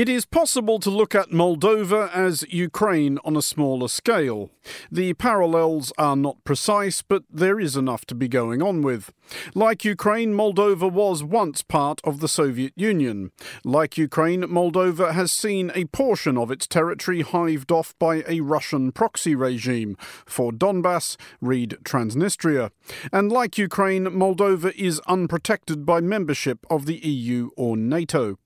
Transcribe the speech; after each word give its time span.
It 0.00 0.08
is 0.08 0.24
possible 0.24 0.78
to 0.78 0.88
look 0.88 1.14
at 1.14 1.28
Moldova 1.28 2.10
as 2.14 2.42
Ukraine 2.48 3.18
on 3.22 3.36
a 3.36 3.42
smaller 3.42 3.86
scale. 3.86 4.48
The 4.90 5.12
parallels 5.12 5.92
are 5.98 6.16
not 6.16 6.42
precise, 6.42 7.02
but 7.02 7.24
there 7.30 7.60
is 7.60 7.76
enough 7.76 8.06
to 8.06 8.14
be 8.14 8.26
going 8.26 8.62
on 8.62 8.80
with. 8.80 9.12
Like 9.54 9.84
Ukraine, 9.84 10.32
Moldova 10.32 10.90
was 10.90 11.22
once 11.22 11.60
part 11.60 12.00
of 12.02 12.20
the 12.20 12.28
Soviet 12.28 12.72
Union. 12.76 13.30
Like 13.62 13.98
Ukraine, 13.98 14.44
Moldova 14.44 15.12
has 15.12 15.32
seen 15.32 15.70
a 15.74 15.84
portion 15.84 16.38
of 16.38 16.50
its 16.50 16.66
territory 16.66 17.20
hived 17.20 17.70
off 17.70 17.94
by 17.98 18.24
a 18.26 18.40
Russian 18.40 18.92
proxy 18.92 19.34
regime. 19.34 19.98
For 20.24 20.50
Donbass, 20.50 21.18
read 21.42 21.76
Transnistria. 21.84 22.70
And 23.12 23.30
like 23.30 23.58
Ukraine, 23.58 24.06
Moldova 24.06 24.72
is 24.76 24.98
unprotected 25.00 25.84
by 25.84 26.00
membership 26.00 26.66
of 26.70 26.86
the 26.86 26.96
EU 27.06 27.50
or 27.54 27.76
NATO. 27.76 28.38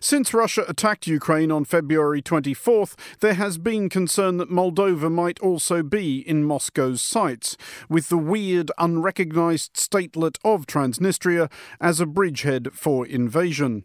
Since 0.00 0.34
Russia 0.34 0.64
attacked 0.68 1.06
Ukraine 1.06 1.50
on 1.50 1.64
February 1.64 2.22
24th, 2.22 2.94
there 3.20 3.34
has 3.34 3.58
been 3.58 3.88
concern 3.88 4.36
that 4.38 4.50
Moldova 4.50 5.10
might 5.10 5.40
also 5.40 5.82
be 5.82 6.18
in 6.28 6.44
Moscow's 6.44 7.02
sights, 7.02 7.56
with 7.88 8.08
the 8.08 8.18
weird, 8.18 8.70
unrecognized 8.78 9.74
statelet 9.74 10.38
of 10.44 10.66
Transnistria 10.66 11.50
as 11.80 12.00
a 12.00 12.06
bridgehead 12.06 12.72
for 12.72 13.06
invasion. 13.06 13.84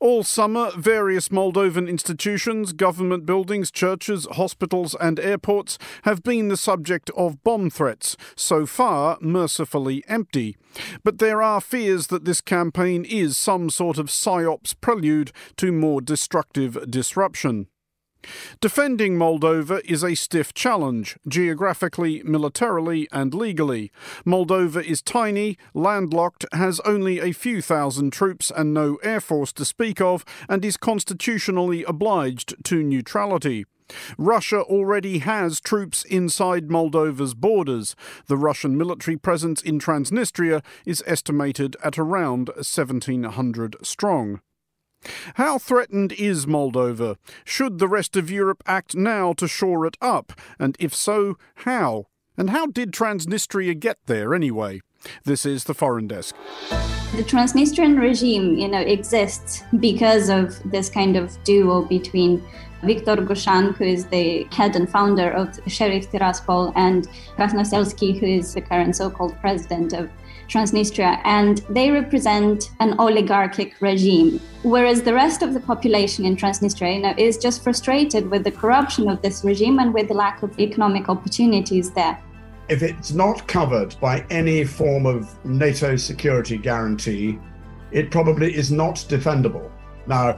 All 0.00 0.22
summer, 0.22 0.70
various 0.76 1.28
Moldovan 1.28 1.88
institutions, 1.88 2.72
government 2.72 3.26
buildings, 3.26 3.70
churches, 3.70 4.26
hospitals, 4.32 4.94
and 5.00 5.18
airports 5.18 5.78
have 6.02 6.22
been 6.22 6.48
the 6.48 6.56
subject 6.56 7.10
of 7.16 7.42
bomb 7.42 7.70
threats, 7.70 8.16
so 8.36 8.66
far 8.66 9.18
mercifully 9.20 10.04
empty. 10.08 10.56
But 11.02 11.18
there 11.18 11.42
are 11.42 11.60
fears 11.60 12.08
that 12.08 12.24
this 12.24 12.40
campaign 12.40 13.04
is 13.04 13.36
some 13.36 13.70
sort 13.70 13.98
of 13.98 14.06
psyops 14.06 14.74
prelude 14.80 15.32
to 15.56 15.72
more 15.72 16.00
destructive 16.00 16.90
disruption. 16.90 17.68
Defending 18.60 19.16
Moldova 19.16 19.80
is 19.84 20.02
a 20.02 20.14
stiff 20.14 20.52
challenge, 20.52 21.16
geographically, 21.28 22.22
militarily, 22.24 23.06
and 23.12 23.34
legally. 23.34 23.92
Moldova 24.24 24.82
is 24.82 25.02
tiny, 25.02 25.56
landlocked, 25.74 26.44
has 26.52 26.80
only 26.80 27.20
a 27.20 27.32
few 27.32 27.62
thousand 27.62 28.12
troops 28.12 28.50
and 28.54 28.74
no 28.74 28.96
air 28.96 29.20
force 29.20 29.52
to 29.52 29.64
speak 29.64 30.00
of, 30.00 30.24
and 30.48 30.64
is 30.64 30.76
constitutionally 30.76 31.84
obliged 31.84 32.54
to 32.64 32.82
neutrality. 32.82 33.64
Russia 34.18 34.62
already 34.62 35.18
has 35.18 35.60
troops 35.60 36.04
inside 36.04 36.68
Moldova's 36.68 37.34
borders. 37.34 37.94
The 38.26 38.36
Russian 38.36 38.76
military 38.76 39.16
presence 39.16 39.62
in 39.62 39.78
Transnistria 39.78 40.64
is 40.84 41.04
estimated 41.06 41.76
at 41.84 41.98
around 41.98 42.48
1,700 42.56 43.76
strong. 43.82 44.40
How 45.34 45.58
threatened 45.58 46.12
is 46.12 46.46
Moldova? 46.46 47.16
Should 47.44 47.78
the 47.78 47.88
rest 47.88 48.16
of 48.16 48.30
Europe 48.30 48.62
act 48.66 48.94
now 48.94 49.32
to 49.34 49.48
shore 49.48 49.86
it 49.86 49.96
up? 50.00 50.32
And 50.58 50.76
if 50.78 50.94
so, 50.94 51.36
how? 51.56 52.06
And 52.36 52.50
how 52.50 52.66
did 52.66 52.92
Transnistria 52.92 53.78
get 53.78 53.98
there 54.06 54.34
anyway? 54.34 54.80
This 55.24 55.46
is 55.46 55.64
the 55.64 55.74
Foreign 55.74 56.08
Desk. 56.08 56.34
The 57.14 57.22
Transnistrian 57.22 57.98
regime, 57.98 58.58
you 58.58 58.68
know, 58.68 58.80
exists 58.80 59.62
because 59.78 60.28
of 60.28 60.58
this 60.70 60.90
kind 60.90 61.16
of 61.16 61.42
duo 61.44 61.82
between 61.82 62.42
Viktor 62.82 63.16
Gushan, 63.16 63.74
who 63.76 63.84
is 63.84 64.06
the 64.06 64.44
head 64.52 64.76
and 64.76 64.88
founder 64.88 65.30
of 65.30 65.58
Sheriff 65.66 66.10
Tiraspol, 66.10 66.72
and 66.76 67.08
Krasnoselsky, 67.36 68.18
who 68.18 68.26
is 68.26 68.54
the 68.54 68.60
current 68.60 68.96
so-called 68.96 69.38
president 69.40 69.92
of 69.92 70.10
Transnistria, 70.48 71.20
and 71.24 71.58
they 71.70 71.90
represent 71.90 72.70
an 72.80 72.98
oligarchic 72.98 73.80
regime. 73.80 74.40
Whereas 74.62 75.02
the 75.02 75.14
rest 75.14 75.42
of 75.42 75.54
the 75.54 75.60
population 75.60 76.24
in 76.24 76.36
Transnistria 76.36 76.96
you 76.96 77.02
know, 77.02 77.14
is 77.16 77.38
just 77.38 77.62
frustrated 77.62 78.30
with 78.30 78.44
the 78.44 78.50
corruption 78.50 79.08
of 79.08 79.22
this 79.22 79.44
regime 79.44 79.78
and 79.78 79.92
with 79.92 80.08
the 80.08 80.14
lack 80.14 80.42
of 80.42 80.58
economic 80.58 81.08
opportunities 81.08 81.90
there. 81.90 82.18
If 82.68 82.82
it's 82.82 83.12
not 83.12 83.46
covered 83.46 83.94
by 84.00 84.26
any 84.30 84.64
form 84.64 85.06
of 85.06 85.44
NATO 85.44 85.96
security 85.96 86.58
guarantee, 86.58 87.38
it 87.92 88.10
probably 88.10 88.54
is 88.54 88.72
not 88.72 88.96
defendable. 89.08 89.70
Now, 90.06 90.36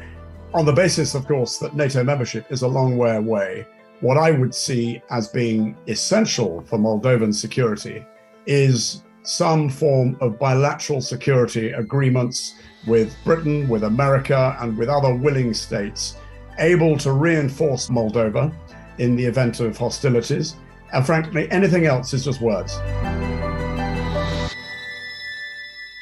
on 0.54 0.64
the 0.64 0.72
basis, 0.72 1.14
of 1.14 1.26
course, 1.26 1.58
that 1.58 1.74
NATO 1.74 2.02
membership 2.02 2.50
is 2.50 2.62
a 2.62 2.68
long 2.68 2.96
way 2.96 3.16
away, 3.16 3.66
what 4.00 4.16
I 4.16 4.30
would 4.30 4.54
see 4.54 5.02
as 5.10 5.28
being 5.28 5.76
essential 5.86 6.62
for 6.66 6.78
Moldovan 6.78 7.34
security 7.34 8.04
is 8.46 9.02
some 9.28 9.68
form 9.68 10.16
of 10.22 10.38
bilateral 10.38 11.02
security 11.02 11.72
agreements 11.72 12.54
with 12.86 13.14
Britain, 13.24 13.68
with 13.68 13.84
America, 13.84 14.56
and 14.60 14.76
with 14.78 14.88
other 14.88 15.14
willing 15.14 15.52
states, 15.52 16.16
able 16.58 16.96
to 16.96 17.12
reinforce 17.12 17.90
Moldova 17.90 18.50
in 18.96 19.16
the 19.16 19.24
event 19.24 19.60
of 19.60 19.76
hostilities. 19.76 20.56
And 20.94 21.04
frankly, 21.04 21.50
anything 21.50 21.84
else 21.84 22.14
is 22.14 22.24
just 22.24 22.40
words. 22.40 22.78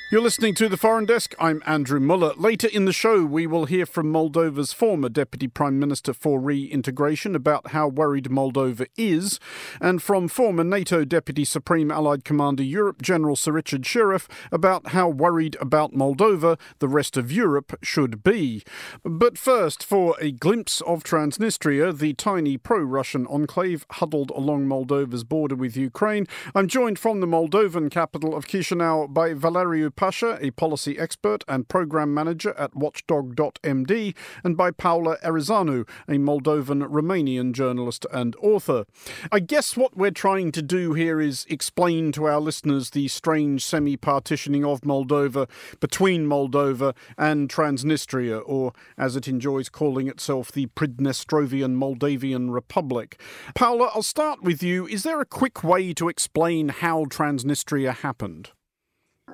You're 0.09 0.23
listening 0.23 0.55
to 0.55 0.69
the 0.69 0.77
Foreign 0.77 1.05
Desk. 1.05 1.35
I'm 1.37 1.65
Andrew 1.67 1.99
Mueller. 1.99 2.33
Later 2.37 2.69
in 2.69 2.85
the 2.85 2.93
show, 2.93 3.25
we 3.25 3.45
will 3.45 3.65
hear 3.65 3.85
from 3.85 4.13
Moldova's 4.13 4.73
former 4.73 5.09
Deputy 5.09 5.49
Prime 5.49 5.81
Minister 5.81 6.13
for 6.13 6.39
Reintegration 6.39 7.35
about 7.35 7.73
how 7.73 7.89
worried 7.89 8.27
Moldova 8.27 8.87
is, 8.97 9.41
and 9.81 10.01
from 10.01 10.29
former 10.29 10.63
NATO 10.63 11.05
Deputy 11.05 11.45
Supreme 11.45 11.91
Allied 11.91 12.25
Commander 12.25 12.63
Europe 12.63 13.03
General 13.03 13.35
Sir 13.35 13.51
Richard 13.51 13.83
Shirreff 13.83 14.29
about 14.53 14.91
how 14.91 15.09
worried 15.09 15.57
about 15.61 15.93
Moldova 15.93 16.57
the 16.79 16.87
rest 16.87 17.17
of 17.17 17.33
Europe 17.33 17.77
should 17.83 18.23
be. 18.23 18.63
But 19.03 19.37
first, 19.37 19.83
for 19.83 20.15
a 20.21 20.31
glimpse 20.31 20.83
of 20.83 21.03
Transnistria, 21.03 21.99
the 21.99 22.15
tiny 22.15 22.57
pro 22.59 22.79
Russian 22.79 23.27
enclave 23.27 23.85
huddled 23.91 24.31
along 24.31 24.67
Moldova's 24.67 25.25
border 25.25 25.57
with 25.57 25.77
Ukraine, 25.77 26.29
I'm 26.55 26.69
joined 26.69 27.01
from 27.01 27.19
the 27.19 27.27
Moldovan 27.27 27.91
capital 27.91 28.37
of 28.37 28.47
Chisinau 28.47 29.13
by 29.13 29.35
Valeriu 29.35 29.97
Pasha, 30.07 30.39
a 30.41 30.53
policy 30.53 30.97
expert 31.01 31.43
and 31.49 31.67
program 31.67 32.15
manager 32.15 32.55
at 32.57 32.77
Watchdog.md, 32.77 34.15
and 34.45 34.57
by 34.57 34.71
Paula 34.71 35.17
Erizanu, 35.25 35.85
a 36.07 36.13
Moldovan 36.13 36.89
Romanian 36.89 37.51
journalist 37.51 38.07
and 38.13 38.37
author. 38.37 38.85
I 39.33 39.41
guess 39.41 39.77
what 39.77 39.97
we're 39.97 40.13
trying 40.13 40.53
to 40.53 40.63
do 40.63 40.93
here 40.93 41.21
is 41.21 41.45
explain 41.51 42.13
to 42.13 42.27
our 42.27 42.39
listeners 42.39 42.91
the 42.91 43.09
strange 43.09 43.65
semi 43.65 43.97
partitioning 43.97 44.65
of 44.65 44.83
Moldova 44.83 45.51
between 45.81 46.25
Moldova 46.25 46.95
and 47.19 47.49
Transnistria, 47.49 48.41
or 48.47 48.75
as 48.97 49.17
it 49.17 49.27
enjoys 49.27 49.69
calling 49.69 50.07
itself, 50.07 50.53
the 50.53 50.67
Pridnestrovian 50.67 51.73
Moldavian 51.73 52.53
Republic. 52.53 53.21
Paula, 53.57 53.91
I'll 53.93 54.05
start 54.05 54.41
with 54.45 54.63
you. 54.63 54.87
Is 54.87 55.03
there 55.03 55.21
a 55.21 55.27
quick 55.27 55.65
way 55.65 55.93
to 55.95 56.09
explain 56.09 56.69
how 56.69 57.07
Transnistria 57.07 57.93
happened? 57.93 58.53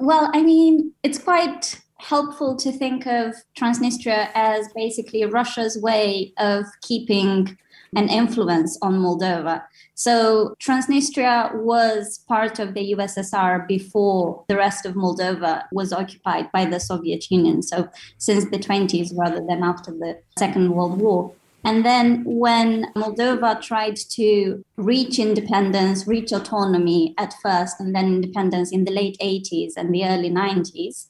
Well, 0.03 0.33
I 0.35 0.43
mean, 0.43 0.95
it's 1.05 1.19
quite 1.19 1.81
helpful 1.99 2.57
to 2.57 2.73
think 2.73 3.07
of 3.07 3.37
Transnistria 3.57 4.31
as 4.35 4.67
basically 4.75 5.25
Russia's 5.25 5.81
way 5.81 6.33
of 6.39 6.65
keeping 6.81 7.57
an 7.95 8.09
influence 8.09 8.77
on 8.83 8.95
Moldova. 8.95 9.63
So 9.95 10.57
Transnistria 10.61 11.55
was 11.55 12.19
part 12.27 12.59
of 12.59 12.75
the 12.75 12.95
USSR 12.97 13.69
before 13.69 14.45
the 14.49 14.57
rest 14.57 14.85
of 14.87 14.95
Moldova 14.95 15.67
was 15.71 15.93
occupied 15.93 16.51
by 16.51 16.65
the 16.65 16.81
Soviet 16.81 17.31
Union. 17.31 17.63
So 17.63 17.89
since 18.19 18.47
the 18.47 18.59
20s 18.59 19.17
rather 19.17 19.41
than 19.47 19.63
after 19.63 19.93
the 19.93 20.19
Second 20.37 20.73
World 20.75 21.01
War. 21.01 21.33
And 21.65 21.85
then 21.85 22.25
when 22.25 22.93
Moldova 22.97 23.61
tried 23.61 23.97
to 24.11 24.65
reach 24.77 25.19
independence, 25.19 26.07
reach 26.07 26.33
autonomy 26.33 27.15
at 27.19 27.35
first, 27.41 27.79
and 27.79 27.95
then 27.95 28.07
independence 28.07 28.73
in 28.73 28.85
the 28.85 28.91
late 28.91 29.17
80s 29.21 29.73
and 29.77 29.95
the 29.95 30.05
early 30.05 30.31
90s, 30.31 31.07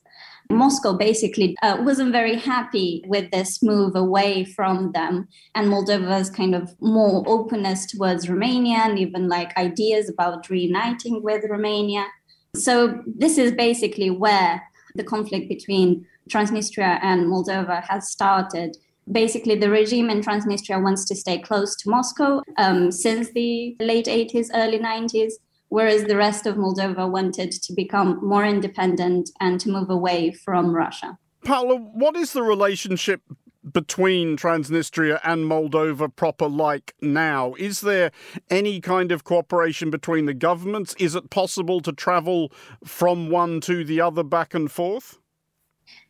Moscow 0.50 0.92
basically 0.92 1.56
uh, 1.62 1.78
wasn't 1.80 2.12
very 2.12 2.36
happy 2.36 3.02
with 3.06 3.30
this 3.30 3.62
move 3.62 3.96
away 3.96 4.44
from 4.44 4.92
them 4.92 5.26
and 5.54 5.68
Moldova's 5.68 6.28
kind 6.28 6.54
of 6.54 6.74
more 6.80 7.24
openness 7.26 7.86
towards 7.86 8.28
Romania 8.28 8.78
and 8.84 8.98
even 8.98 9.28
like 9.28 9.56
ideas 9.56 10.10
about 10.10 10.50
reuniting 10.50 11.22
with 11.22 11.44
Romania. 11.48 12.06
So, 12.54 13.02
this 13.06 13.38
is 13.38 13.52
basically 13.52 14.10
where 14.10 14.62
the 14.94 15.04
conflict 15.04 15.48
between 15.48 16.06
Transnistria 16.28 16.98
and 17.02 17.26
Moldova 17.26 17.82
has 17.88 18.10
started 18.10 18.76
basically 19.10 19.56
the 19.56 19.70
regime 19.70 20.10
in 20.10 20.20
Transnistria 20.20 20.82
wants 20.82 21.04
to 21.06 21.14
stay 21.14 21.38
close 21.38 21.74
to 21.76 21.90
Moscow 21.90 22.42
um, 22.58 22.90
since 22.90 23.30
the 23.32 23.76
late 23.80 24.06
80s, 24.06 24.48
early 24.54 24.78
90s, 24.78 25.32
whereas 25.68 26.04
the 26.04 26.16
rest 26.16 26.46
of 26.46 26.56
Moldova 26.56 27.10
wanted 27.10 27.50
to 27.50 27.72
become 27.72 28.18
more 28.22 28.44
independent 28.44 29.30
and 29.40 29.60
to 29.60 29.70
move 29.70 29.90
away 29.90 30.32
from 30.32 30.74
Russia. 30.74 31.18
Paula, 31.44 31.76
what 31.76 32.16
is 32.16 32.32
the 32.32 32.42
relationship 32.42 33.22
between 33.70 34.36
Transnistria 34.36 35.20
and 35.24 35.44
Moldova 35.44 36.14
proper 36.14 36.48
like 36.48 36.94
now? 37.00 37.54
Is 37.54 37.80
there 37.80 38.10
any 38.50 38.80
kind 38.80 39.12
of 39.12 39.24
cooperation 39.24 39.90
between 39.90 40.26
the 40.26 40.34
governments? 40.34 40.94
Is 40.98 41.14
it 41.14 41.30
possible 41.30 41.80
to 41.80 41.92
travel 41.92 42.52
from 42.84 43.30
one 43.30 43.60
to 43.62 43.84
the 43.84 44.00
other 44.00 44.24
back 44.24 44.54
and 44.54 44.70
forth? 44.70 45.18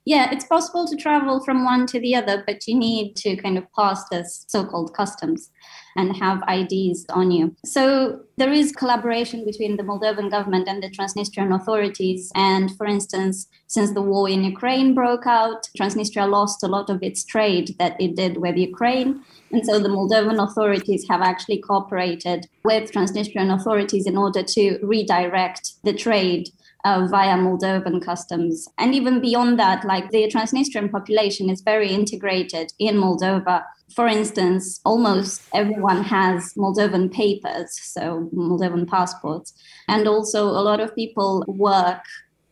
Yeah, 0.04 0.30
it's 0.32 0.44
possible 0.44 0.86
to 0.88 0.96
travel 0.96 1.44
from 1.44 1.64
one 1.64 1.86
to 1.86 2.00
the 2.00 2.14
other, 2.14 2.42
but 2.46 2.66
you 2.66 2.76
need 2.76 3.14
to 3.16 3.36
kind 3.36 3.56
of 3.56 3.64
pass 3.72 4.08
this 4.08 4.44
so 4.48 4.64
called 4.64 4.94
customs 4.94 5.50
and 5.96 6.16
have 6.16 6.42
IDs 6.48 7.06
on 7.10 7.30
you. 7.30 7.54
So 7.64 8.20
there 8.36 8.52
is 8.52 8.72
collaboration 8.72 9.44
between 9.44 9.76
the 9.76 9.82
Moldovan 9.82 10.30
government 10.30 10.66
and 10.66 10.82
the 10.82 10.90
Transnistrian 10.90 11.54
authorities. 11.54 12.32
And 12.34 12.74
for 12.76 12.86
instance, 12.86 13.46
since 13.66 13.92
the 13.92 14.02
war 14.02 14.28
in 14.28 14.42
Ukraine 14.42 14.94
broke 14.94 15.26
out, 15.26 15.68
Transnistria 15.78 16.28
lost 16.28 16.62
a 16.62 16.68
lot 16.68 16.90
of 16.90 17.02
its 17.02 17.24
trade 17.24 17.76
that 17.78 18.00
it 18.00 18.16
did 18.16 18.38
with 18.38 18.56
Ukraine. 18.56 19.22
And 19.50 19.64
so 19.64 19.78
the 19.78 19.90
Moldovan 19.90 20.42
authorities 20.42 21.06
have 21.08 21.20
actually 21.20 21.60
cooperated 21.60 22.48
with 22.64 22.90
Transnistrian 22.90 23.54
authorities 23.54 24.06
in 24.06 24.16
order 24.16 24.42
to 24.42 24.78
redirect 24.82 25.72
the 25.84 25.92
trade 25.92 26.48
uh, 26.84 27.06
via 27.10 27.36
Moldovan 27.36 28.02
customs. 28.02 28.68
And 28.78 28.94
even 28.94 29.20
beyond 29.20 29.58
that, 29.58 29.84
like 29.84 30.10
the 30.10 30.28
Transnistrian 30.28 30.90
population 30.90 31.48
is 31.48 31.60
very 31.60 31.88
integrated 31.88 32.72
in 32.78 32.96
Moldova. 32.96 33.64
For 33.94 34.06
instance, 34.06 34.80
almost 34.84 35.42
everyone 35.54 36.02
has 36.04 36.54
Moldovan 36.54 37.12
papers, 37.12 37.78
so 37.80 38.28
Moldovan 38.34 38.88
passports. 38.88 39.52
And 39.88 40.08
also, 40.08 40.46
a 40.46 40.62
lot 40.62 40.80
of 40.80 40.94
people 40.94 41.44
work 41.46 42.02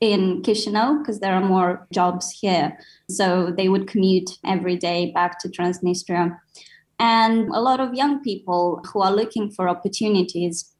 in 0.00 0.42
Chisinau 0.42 0.98
because 0.98 1.20
there 1.20 1.34
are 1.34 1.44
more 1.44 1.86
jobs 1.92 2.30
here. 2.30 2.78
So 3.10 3.52
they 3.56 3.68
would 3.68 3.86
commute 3.86 4.30
every 4.44 4.76
day 4.76 5.10
back 5.12 5.38
to 5.40 5.48
Transnistria. 5.48 6.38
And 6.98 7.48
a 7.48 7.60
lot 7.60 7.80
of 7.80 7.94
young 7.94 8.22
people 8.22 8.82
who 8.92 9.00
are 9.00 9.12
looking 9.12 9.50
for 9.50 9.68
opportunities 9.68 10.70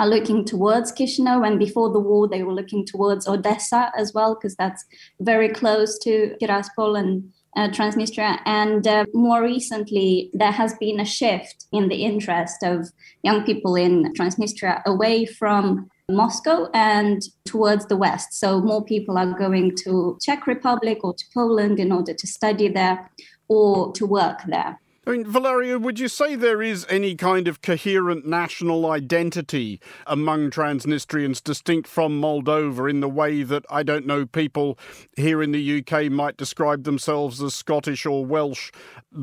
are 0.00 0.08
looking 0.08 0.46
towards 0.46 0.92
Chisinau, 0.92 1.46
and 1.46 1.58
before 1.58 1.92
the 1.92 2.00
war, 2.00 2.26
they 2.26 2.42
were 2.42 2.54
looking 2.54 2.86
towards 2.86 3.28
Odessa 3.28 3.92
as 3.96 4.14
well, 4.14 4.34
because 4.34 4.56
that's 4.56 4.82
very 5.20 5.50
close 5.50 5.98
to 5.98 6.34
Tiraspol 6.40 6.98
and 6.98 7.30
uh, 7.54 7.68
Transnistria. 7.68 8.38
And 8.46 8.86
uh, 8.86 9.04
more 9.12 9.42
recently, 9.42 10.30
there 10.32 10.52
has 10.52 10.72
been 10.74 11.00
a 11.00 11.04
shift 11.04 11.66
in 11.70 11.88
the 11.88 12.02
interest 12.02 12.62
of 12.62 12.90
young 13.22 13.44
people 13.44 13.76
in 13.76 14.12
Transnistria 14.14 14.82
away 14.86 15.26
from 15.26 15.90
Moscow 16.10 16.68
and 16.72 17.22
towards 17.44 17.84
the 17.86 17.96
west. 17.96 18.32
So 18.32 18.60
more 18.60 18.82
people 18.82 19.18
are 19.18 19.38
going 19.38 19.76
to 19.84 20.18
Czech 20.22 20.46
Republic 20.46 21.04
or 21.04 21.12
to 21.12 21.24
Poland 21.34 21.78
in 21.78 21.92
order 21.92 22.14
to 22.14 22.26
study 22.26 22.68
there 22.68 23.10
or 23.48 23.92
to 23.92 24.06
work 24.06 24.40
there. 24.46 24.80
I 25.06 25.12
mean, 25.12 25.24
Valeriu, 25.24 25.80
would 25.80 25.98
you 25.98 26.08
say 26.08 26.34
there 26.34 26.60
is 26.60 26.84
any 26.90 27.14
kind 27.14 27.48
of 27.48 27.62
coherent 27.62 28.26
national 28.26 28.90
identity 28.90 29.80
among 30.06 30.50
Transnistrians 30.50 31.42
distinct 31.42 31.88
from 31.88 32.20
Moldova 32.20 32.88
in 32.90 33.00
the 33.00 33.08
way 33.08 33.42
that, 33.42 33.64
I 33.70 33.82
don't 33.82 34.06
know, 34.06 34.26
people 34.26 34.78
here 35.16 35.42
in 35.42 35.52
the 35.52 35.78
UK 35.78 36.12
might 36.12 36.36
describe 36.36 36.84
themselves 36.84 37.42
as 37.42 37.54
Scottish 37.54 38.04
or 38.04 38.26
Welsh 38.26 38.70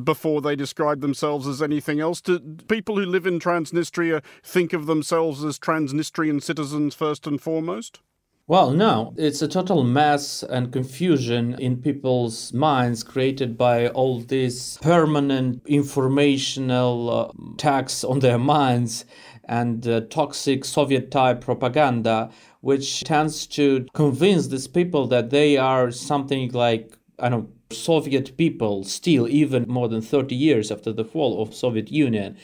before 0.04 0.42
they 0.42 0.56
describe 0.56 1.02
themselves 1.02 1.46
as 1.46 1.62
anything 1.62 2.00
else? 2.00 2.22
Do 2.22 2.40
people 2.68 2.98
who 2.98 3.06
live 3.06 3.28
in 3.28 3.40
Transnistria 3.40 4.24
think 4.44 4.74
of 4.74 4.88
themselves 4.88 5.44
as 5.44 5.60
Transnistrian 5.60 6.42
citizens 6.42 6.96
first 6.96 7.28
and 7.28 7.40
foremost? 7.40 8.00
Well, 8.50 8.72
no, 8.72 9.14
it's 9.18 9.42
a 9.42 9.48
total 9.50 9.84
mess 9.84 10.42
and 10.42 10.72
confusion 10.72 11.58
in 11.60 11.82
people's 11.82 12.54
minds 12.54 13.04
created 13.04 13.58
by 13.58 13.90
all 13.90 14.22
this 14.22 14.78
permanent 14.78 15.62
informational 15.68 17.10
uh, 17.10 17.56
tax 17.58 18.06
on 18.06 18.20
their 18.20 18.38
minds 18.38 19.04
and 19.44 19.86
uh, 19.86 20.00
toxic 20.10 20.64
Soviet 20.64 21.12
type 21.12 21.42
propaganda, 21.42 22.30
which 22.62 23.04
tends 23.04 23.48
to 23.48 23.86
convince 23.94 24.48
these 24.48 24.68
people 24.68 25.08
that 25.08 25.30
they 25.30 25.58
are 25.58 25.92
something 25.92 26.50
like, 26.54 26.98
I 27.20 27.28
don't 27.28 27.42
know, 27.42 27.50
Soviet 27.76 28.38
people 28.38 28.86
still, 28.86 29.28
even 29.28 29.66
more 29.68 29.90
than 29.90 30.02
30 30.02 30.34
years 30.36 30.72
after 30.72 30.94
the 30.94 31.04
fall 31.04 31.42
of 31.42 31.54
Soviet 31.54 31.92
Union. 31.92 32.38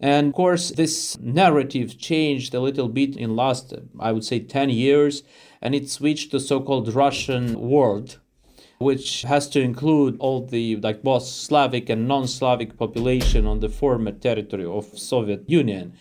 And 0.00 0.28
of 0.28 0.34
course, 0.34 0.70
this 0.70 1.18
narrative 1.20 1.98
changed 1.98 2.54
a 2.54 2.60
little 2.60 2.88
bit 2.88 3.16
in 3.16 3.36
last, 3.36 3.74
I 3.98 4.12
would 4.12 4.24
say, 4.24 4.40
10 4.40 4.70
years, 4.70 5.22
and 5.60 5.74
it 5.74 5.90
switched 5.90 6.30
to 6.30 6.40
so-called 6.40 6.94
Russian 6.94 7.60
world, 7.60 8.18
which 8.78 9.22
has 9.22 9.46
to 9.50 9.60
include 9.60 10.16
all 10.18 10.46
the 10.46 10.76
like 10.76 11.02
both 11.02 11.24
Slavic 11.24 11.90
and 11.90 12.08
non-Slavic 12.08 12.78
population 12.78 13.44
on 13.46 13.60
the 13.60 13.68
former 13.68 14.12
territory 14.12 14.64
of 14.64 14.86
Soviet 14.98 15.44
Union. 15.48 15.92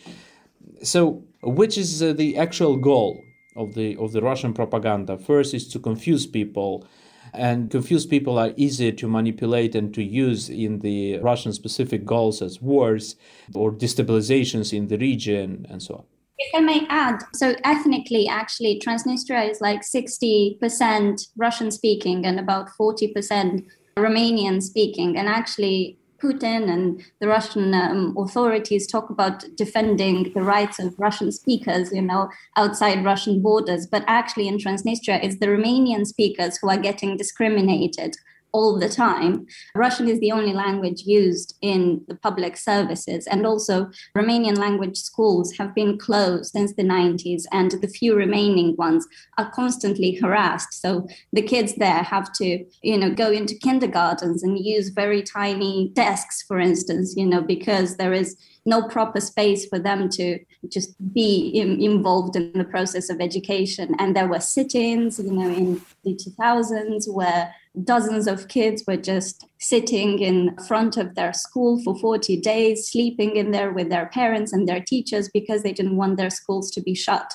So, 0.81 1.23
which 1.43 1.77
is 1.77 2.01
uh, 2.01 2.13
the 2.13 2.37
actual 2.37 2.77
goal 2.77 3.21
of 3.57 3.73
the 3.73 3.97
of 3.97 4.13
the 4.13 4.21
Russian 4.21 4.53
propaganda? 4.53 5.17
First 5.17 5.53
is 5.53 5.67
to 5.69 5.79
confuse 5.79 6.25
people 6.25 6.87
and 7.33 7.69
confused 7.69 8.09
people 8.09 8.37
are 8.37 8.53
easier 8.57 8.91
to 8.93 9.07
manipulate 9.07 9.75
and 9.75 9.93
to 9.93 10.03
use 10.03 10.49
in 10.49 10.79
the 10.79 11.19
Russian 11.19 11.53
specific 11.53 12.05
goals 12.05 12.41
as 12.41 12.61
wars 12.61 13.15
or 13.53 13.71
destabilizations 13.71 14.73
in 14.73 14.87
the 14.87 14.97
region 14.97 15.65
and 15.69 15.81
so 15.81 15.95
on. 15.95 16.03
If 16.37 16.55
I 16.55 16.61
may 16.61 16.87
add, 16.89 17.21
so 17.33 17.53
ethnically, 17.65 18.29
actually, 18.29 18.79
Transnistria 18.79 19.49
is 19.49 19.59
like 19.59 19.81
60% 19.81 21.27
Russian 21.35 21.69
speaking 21.69 22.25
and 22.25 22.39
about 22.39 22.69
40% 22.79 23.65
Romanian 23.97 24.63
speaking. 24.63 25.17
And 25.17 25.27
actually, 25.27 25.98
Putin 26.21 26.69
and 26.69 27.03
the 27.19 27.27
Russian 27.27 27.73
um, 27.73 28.15
authorities 28.17 28.87
talk 28.87 29.09
about 29.09 29.43
defending 29.55 30.31
the 30.33 30.41
rights 30.41 30.79
of 30.79 30.99
Russian 30.99 31.31
speakers, 31.31 31.91
you 31.91 32.01
know, 32.01 32.29
outside 32.57 33.05
Russian 33.05 33.41
borders. 33.41 33.87
But 33.87 34.03
actually, 34.07 34.47
in 34.47 34.57
Transnistria, 34.57 35.23
it's 35.23 35.39
the 35.39 35.47
Romanian 35.47 36.05
speakers 36.05 36.57
who 36.57 36.69
are 36.69 36.77
getting 36.77 37.17
discriminated 37.17 38.15
all 38.51 38.79
the 38.79 38.89
time. 38.89 39.45
Russian 39.75 40.07
is 40.07 40.19
the 40.19 40.31
only 40.31 40.53
language 40.53 41.01
used 41.03 41.55
in 41.61 42.01
the 42.07 42.15
public 42.15 42.57
services, 42.57 43.27
and 43.27 43.45
also 43.45 43.89
Romanian 44.17 44.57
language 44.57 44.97
schools 44.97 45.55
have 45.57 45.75
been 45.75 45.97
closed 45.97 46.51
since 46.51 46.73
the 46.73 46.83
90s, 46.83 47.43
and 47.51 47.71
the 47.71 47.87
few 47.87 48.15
remaining 48.15 48.75
ones 48.75 49.07
are 49.37 49.51
constantly 49.51 50.15
harassed. 50.15 50.73
So 50.73 51.07
the 51.33 51.41
kids 51.41 51.75
there 51.75 52.03
have 52.03 52.31
to, 52.33 52.65
you 52.81 52.97
know, 52.97 53.13
go 53.13 53.31
into 53.31 53.55
kindergartens 53.55 54.43
and 54.43 54.57
use 54.59 54.89
very 54.89 55.21
tiny 55.21 55.89
desks, 55.93 56.43
for 56.43 56.59
instance, 56.59 57.15
you 57.15 57.25
know, 57.25 57.41
because 57.41 57.97
there 57.97 58.13
is 58.13 58.35
no 58.65 58.87
proper 58.87 59.19
space 59.19 59.65
for 59.65 59.79
them 59.79 60.09
to 60.09 60.39
just 60.67 60.93
be 61.13 61.51
in, 61.53 61.81
involved 61.81 62.35
in 62.35 62.51
the 62.53 62.65
process 62.65 63.09
of 63.09 63.21
education. 63.21 63.95
And 63.99 64.15
there 64.15 64.27
were 64.27 64.39
sit-ins, 64.39 65.19
you 65.19 65.31
know, 65.31 65.49
in 65.49 65.81
the 66.03 66.15
2000s 66.15 67.11
where 67.11 67.53
dozens 67.83 68.27
of 68.27 68.47
kids 68.47 68.83
were 68.85 68.97
just 68.97 69.45
sitting 69.59 70.19
in 70.19 70.57
front 70.67 70.97
of 70.97 71.15
their 71.15 71.33
school 71.33 71.81
for 71.83 71.97
40 71.97 72.41
days, 72.41 72.89
sleeping 72.89 73.35
in 73.35 73.51
there 73.51 73.71
with 73.71 73.89
their 73.89 74.07
parents 74.07 74.51
and 74.51 74.67
their 74.67 74.81
teachers 74.81 75.29
because 75.29 75.63
they 75.63 75.73
didn't 75.73 75.97
want 75.97 76.17
their 76.17 76.29
schools 76.29 76.71
to 76.71 76.81
be 76.81 76.95
shut. 76.95 77.33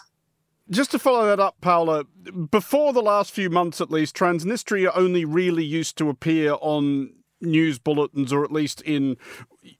Just 0.70 0.90
to 0.92 0.98
follow 0.98 1.26
that 1.26 1.40
up, 1.40 1.56
Paula, 1.60 2.04
before 2.50 2.92
the 2.94 3.02
last 3.02 3.32
few 3.32 3.50
months 3.50 3.80
at 3.82 3.90
least, 3.90 4.16
Transnistria 4.16 4.90
only 4.94 5.24
really 5.24 5.64
used 5.64 5.98
to 5.98 6.08
appear 6.08 6.56
on 6.60 7.12
news 7.44 7.78
bulletins, 7.78 8.32
or 8.32 8.44
at 8.44 8.52
least 8.52 8.80
in 8.82 9.16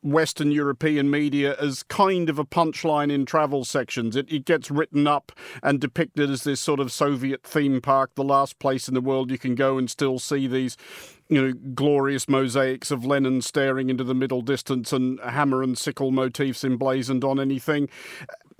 Western 0.02 0.50
European 0.50 1.10
media, 1.10 1.56
as 1.60 1.82
kind 1.82 2.30
of 2.30 2.38
a 2.38 2.44
punchline 2.44 3.12
in 3.12 3.26
travel 3.26 3.64
sections. 3.64 4.16
It, 4.16 4.30
it 4.32 4.44
gets 4.44 4.70
written 4.70 5.06
up 5.06 5.32
and 5.62 5.80
depicted 5.80 6.30
as 6.30 6.44
this 6.44 6.60
sort 6.60 6.80
of 6.80 6.92
Soviet 6.92 7.42
theme 7.42 7.80
park, 7.80 8.12
the 8.14 8.24
last 8.24 8.58
place 8.58 8.88
in 8.88 8.94
the 8.94 9.00
world 9.00 9.30
you 9.30 9.38
can 9.38 9.54
go 9.54 9.78
and 9.78 9.90
still 9.90 10.18
see 10.18 10.46
these 10.46 10.76
you 11.28 11.40
know, 11.40 11.54
glorious 11.74 12.28
mosaics 12.28 12.90
of 12.90 13.04
Lenin 13.04 13.40
staring 13.40 13.88
into 13.88 14.04
the 14.04 14.14
middle 14.14 14.42
distance 14.42 14.92
and 14.92 15.18
hammer 15.20 15.62
and 15.62 15.78
sickle 15.78 16.10
motifs 16.10 16.64
emblazoned 16.64 17.24
on 17.24 17.40
anything. 17.40 17.88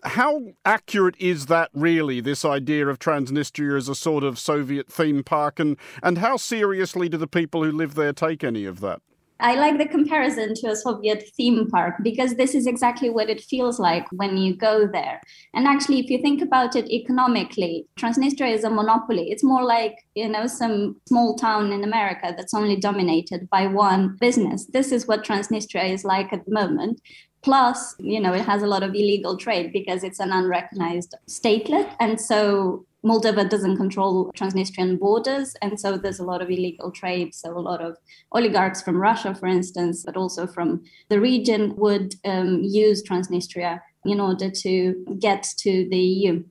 How 0.05 0.43
accurate 0.65 1.17
is 1.19 1.47
that 1.47 1.71
really, 1.73 2.21
this 2.21 2.45
idea 2.45 2.87
of 2.89 2.99
Transnistria 2.99 3.77
as 3.77 3.89
a 3.89 3.95
sort 3.95 4.23
of 4.23 4.39
Soviet 4.39 4.91
theme 4.93 5.25
park, 5.25 5.59
and, 5.59 5.77
and 6.03 6.19
how 6.19 6.37
seriously 6.37 7.09
do 7.09 7.17
the 7.17 7.27
people 7.27 7.65
who 7.65 7.73
live 7.73 7.95
there 7.95 8.13
take 8.13 8.45
any 8.45 8.65
of 8.67 8.81
that? 8.81 9.01
I 9.41 9.57
like 9.57 9.79
the 9.79 9.89
comparison 9.89 10.55
to 10.55 10.69
a 10.69 10.77
Soviet 10.77 11.25
theme 11.37 11.69
park 11.69 11.97
because 12.03 12.37
this 12.37 12.55
is 12.55 12.67
exactly 12.67 13.11
what 13.11 13.29
it 13.29 13.41
feels 13.41 13.81
like 13.81 14.07
when 14.13 14.37
you 14.37 14.55
go 14.55 14.87
there. 14.87 15.21
And 15.55 15.67
actually, 15.67 15.99
if 15.99 16.09
you 16.09 16.23
think 16.23 16.41
about 16.41 16.77
it 16.77 16.89
economically, 16.89 17.87
Transnistria 17.99 18.55
is 18.55 18.63
a 18.63 18.71
monopoly. 18.71 19.31
It's 19.31 19.43
more 19.43 19.65
like, 19.65 19.97
you 20.15 20.29
know, 20.29 20.47
some 20.47 21.01
small 21.09 21.35
town 21.37 21.73
in 21.73 21.83
America 21.83 22.33
that's 22.37 22.55
only 22.55 22.77
dominated 22.77 23.51
by 23.51 23.67
one 23.67 24.17
business. 24.21 24.67
This 24.67 24.93
is 24.93 25.09
what 25.09 25.25
Transnistria 25.25 25.91
is 25.91 26.05
like 26.05 26.33
at 26.33 26.45
the 26.45 26.53
moment. 26.53 27.01
Plus, 27.45 27.95
you 27.99 28.21
know, 28.21 28.33
it 28.33 28.47
has 28.47 28.63
a 28.63 28.67
lot 28.67 28.83
of 28.83 28.95
illegal 28.95 29.37
trade 29.37 29.71
because 29.71 30.03
it's 30.03 30.19
an 30.19 30.33
unrecognized 30.33 31.15
statelet. 31.29 31.95
And 32.01 32.19
so 32.19 32.87
Moldova 33.05 33.51
doesn't 33.51 33.77
control 33.77 34.33
Transnistrian 34.33 34.99
borders. 34.99 35.55
And 35.61 35.79
so 35.79 35.99
there's 35.99 36.21
a 36.21 36.25
lot 36.25 36.41
of 36.41 36.49
illegal 36.49 36.91
trade. 36.91 37.35
So 37.35 37.51
a 37.51 37.61
lot 37.61 37.83
of 37.83 37.99
oligarchs 38.33 38.81
from 38.81 38.97
Russia, 38.97 39.35
for 39.35 39.47
instance, 39.47 40.05
but 40.07 40.17
also 40.17 40.47
from 40.47 40.85
the 41.11 41.21
region 41.21 41.77
would 41.77 42.15
um, 42.25 42.63
use 42.63 43.03
Transnistria 43.03 43.79
in 44.07 44.21
order 44.21 44.51
to 44.51 45.19
get 45.19 45.43
to 45.59 45.87
the 45.91 45.99
EU. 45.99 46.43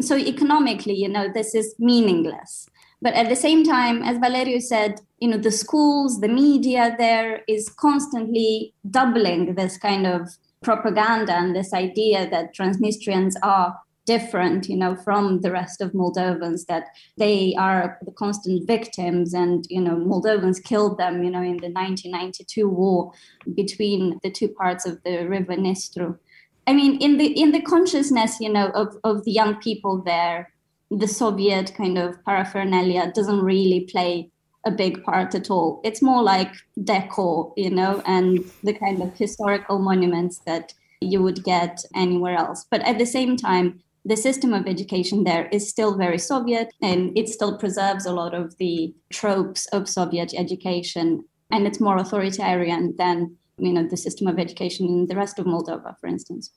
So 0.00 0.14
economically, 0.14 0.94
you 0.94 1.08
know, 1.08 1.32
this 1.32 1.54
is 1.54 1.74
meaningless. 1.78 2.68
But 3.00 3.14
at 3.14 3.28
the 3.28 3.36
same 3.36 3.64
time, 3.64 4.02
as 4.02 4.18
Valeriu 4.18 4.60
said, 4.60 5.00
you 5.18 5.28
know, 5.28 5.38
the 5.38 5.52
schools, 5.52 6.20
the 6.20 6.28
media 6.28 6.94
there 6.98 7.42
is 7.46 7.68
constantly 7.68 8.74
doubling 8.90 9.54
this 9.54 9.78
kind 9.78 10.06
of 10.06 10.28
propaganda 10.62 11.32
and 11.34 11.54
this 11.54 11.72
idea 11.72 12.28
that 12.30 12.54
Transnistrians 12.56 13.34
are 13.42 13.78
different, 14.04 14.68
you 14.68 14.76
know, 14.76 14.96
from 14.96 15.42
the 15.42 15.52
rest 15.52 15.82
of 15.82 15.92
Moldovans, 15.92 16.64
that 16.66 16.84
they 17.18 17.54
are 17.58 17.98
the 18.06 18.10
constant 18.12 18.66
victims 18.66 19.34
and, 19.34 19.66
you 19.68 19.82
know, 19.82 19.96
Moldovans 19.96 20.64
killed 20.64 20.98
them, 20.98 21.22
you 21.22 21.30
know, 21.30 21.42
in 21.42 21.58
the 21.58 21.70
1992 21.70 22.68
war 22.68 23.12
between 23.54 24.18
the 24.22 24.30
two 24.30 24.48
parts 24.48 24.86
of 24.86 24.98
the 25.04 25.26
river 25.26 25.54
Nistru. 25.54 26.18
I 26.66 26.72
mean, 26.72 27.00
in 27.00 27.18
the 27.18 27.26
in 27.26 27.52
the 27.52 27.62
consciousness, 27.62 28.40
you 28.40 28.50
know, 28.50 28.68
of, 28.70 28.96
of 29.04 29.24
the 29.24 29.32
young 29.32 29.56
people 29.56 30.02
there, 30.04 30.52
the 30.90 31.08
Soviet 31.08 31.74
kind 31.74 31.98
of 31.98 32.22
paraphernalia 32.24 33.12
doesn't 33.14 33.40
really 33.40 33.80
play 33.80 34.30
a 34.64 34.70
big 34.70 35.02
part 35.04 35.34
at 35.34 35.50
all. 35.50 35.80
It's 35.84 36.02
more 36.02 36.22
like 36.22 36.52
decor, 36.82 37.52
you 37.56 37.70
know, 37.70 38.02
and 38.06 38.44
the 38.62 38.72
kind 38.72 39.02
of 39.02 39.16
historical 39.16 39.78
monuments 39.78 40.38
that 40.46 40.74
you 41.00 41.22
would 41.22 41.44
get 41.44 41.84
anywhere 41.94 42.36
else. 42.36 42.66
But 42.70 42.82
at 42.82 42.98
the 42.98 43.06
same 43.06 43.36
time, 43.36 43.80
the 44.04 44.16
system 44.16 44.54
of 44.54 44.66
education 44.66 45.24
there 45.24 45.48
is 45.48 45.68
still 45.68 45.96
very 45.96 46.18
Soviet 46.18 46.72
and 46.82 47.16
it 47.16 47.28
still 47.28 47.58
preserves 47.58 48.06
a 48.06 48.12
lot 48.12 48.34
of 48.34 48.56
the 48.56 48.94
tropes 49.10 49.66
of 49.66 49.88
Soviet 49.88 50.32
education 50.34 51.24
and 51.50 51.66
it's 51.66 51.80
more 51.80 51.98
authoritarian 51.98 52.94
than 52.96 53.36
you 53.58 53.72
know 53.72 53.86
the 53.86 53.96
system 53.96 54.26
of 54.26 54.38
education 54.38 54.86
in 54.86 55.06
the 55.06 55.16
rest 55.16 55.38
of 55.38 55.46
Moldova, 55.46 55.98
for 56.00 56.06
instance. 56.06 56.50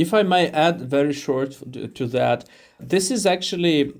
If 0.00 0.14
I 0.14 0.22
may 0.22 0.46
add 0.50 0.82
very 0.82 1.12
short 1.12 1.58
to 1.72 2.06
that, 2.06 2.48
this 2.78 3.10
is 3.10 3.26
actually 3.26 3.94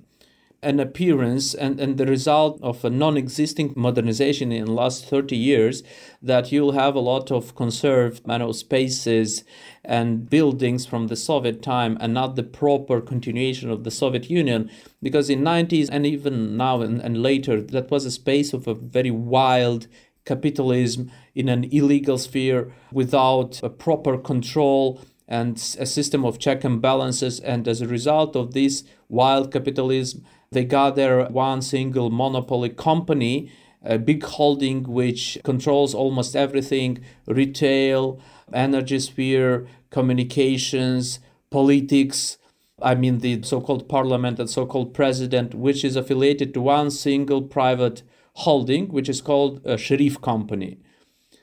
an 0.62 0.78
appearance 0.78 1.54
and, 1.54 1.80
and 1.80 1.98
the 1.98 2.06
result 2.06 2.60
of 2.62 2.84
a 2.84 2.90
non-existing 2.90 3.72
modernization 3.74 4.52
in 4.52 4.66
the 4.66 4.72
last 4.72 5.06
30 5.06 5.36
years 5.36 5.82
that 6.22 6.52
you'll 6.52 6.72
have 6.72 6.94
a 6.94 7.00
lot 7.00 7.32
of 7.32 7.56
conserved 7.56 8.24
you 8.28 8.52
spaces 8.52 9.42
and 9.84 10.30
buildings 10.30 10.86
from 10.86 11.08
the 11.08 11.16
Soviet 11.16 11.62
time 11.62 11.98
and 12.00 12.14
not 12.14 12.36
the 12.36 12.44
proper 12.44 13.00
continuation 13.00 13.68
of 13.68 13.82
the 13.82 13.90
Soviet 13.90 14.30
Union. 14.30 14.70
Because 15.02 15.28
in 15.28 15.40
90s 15.40 15.88
and 15.90 16.06
even 16.06 16.56
now 16.56 16.80
and, 16.80 17.00
and 17.00 17.20
later 17.24 17.60
that 17.60 17.90
was 17.90 18.04
a 18.04 18.12
space 18.12 18.52
of 18.52 18.68
a 18.68 18.74
very 18.74 19.10
wild 19.10 19.88
capitalism 20.24 21.10
in 21.34 21.48
an 21.48 21.64
illegal 21.64 22.18
sphere 22.18 22.72
without 22.92 23.60
a 23.64 23.70
proper 23.70 24.16
control 24.16 25.00
and 25.28 25.56
a 25.78 25.86
system 25.86 26.24
of 26.24 26.38
check 26.38 26.64
and 26.64 26.80
balances 26.80 27.38
and 27.40 27.68
as 27.68 27.80
a 27.80 27.86
result 27.86 28.34
of 28.34 28.54
this 28.54 28.82
wild 29.08 29.52
capitalism 29.52 30.24
they 30.50 30.64
got 30.64 30.96
their 30.96 31.26
one 31.26 31.62
single 31.62 32.10
monopoly 32.10 32.70
company, 32.70 33.50
a 33.84 33.98
big 33.98 34.24
holding 34.24 34.84
which 34.84 35.38
controls 35.44 35.94
almost 35.94 36.34
everything 36.34 37.04
retail, 37.26 38.18
energy 38.52 38.98
sphere, 38.98 39.66
communications, 39.90 41.20
politics. 41.50 42.38
I 42.80 42.94
mean, 42.94 43.18
the 43.18 43.42
so 43.42 43.60
called 43.60 43.88
parliament 43.88 44.38
and 44.38 44.48
so 44.48 44.64
called 44.64 44.94
president, 44.94 45.54
which 45.54 45.84
is 45.84 45.96
affiliated 45.96 46.54
to 46.54 46.60
one 46.60 46.90
single 46.90 47.42
private 47.42 48.02
holding, 48.34 48.88
which 48.88 49.08
is 49.08 49.20
called 49.20 49.60
a 49.64 49.76
Sheriff 49.76 50.20
Company. 50.20 50.78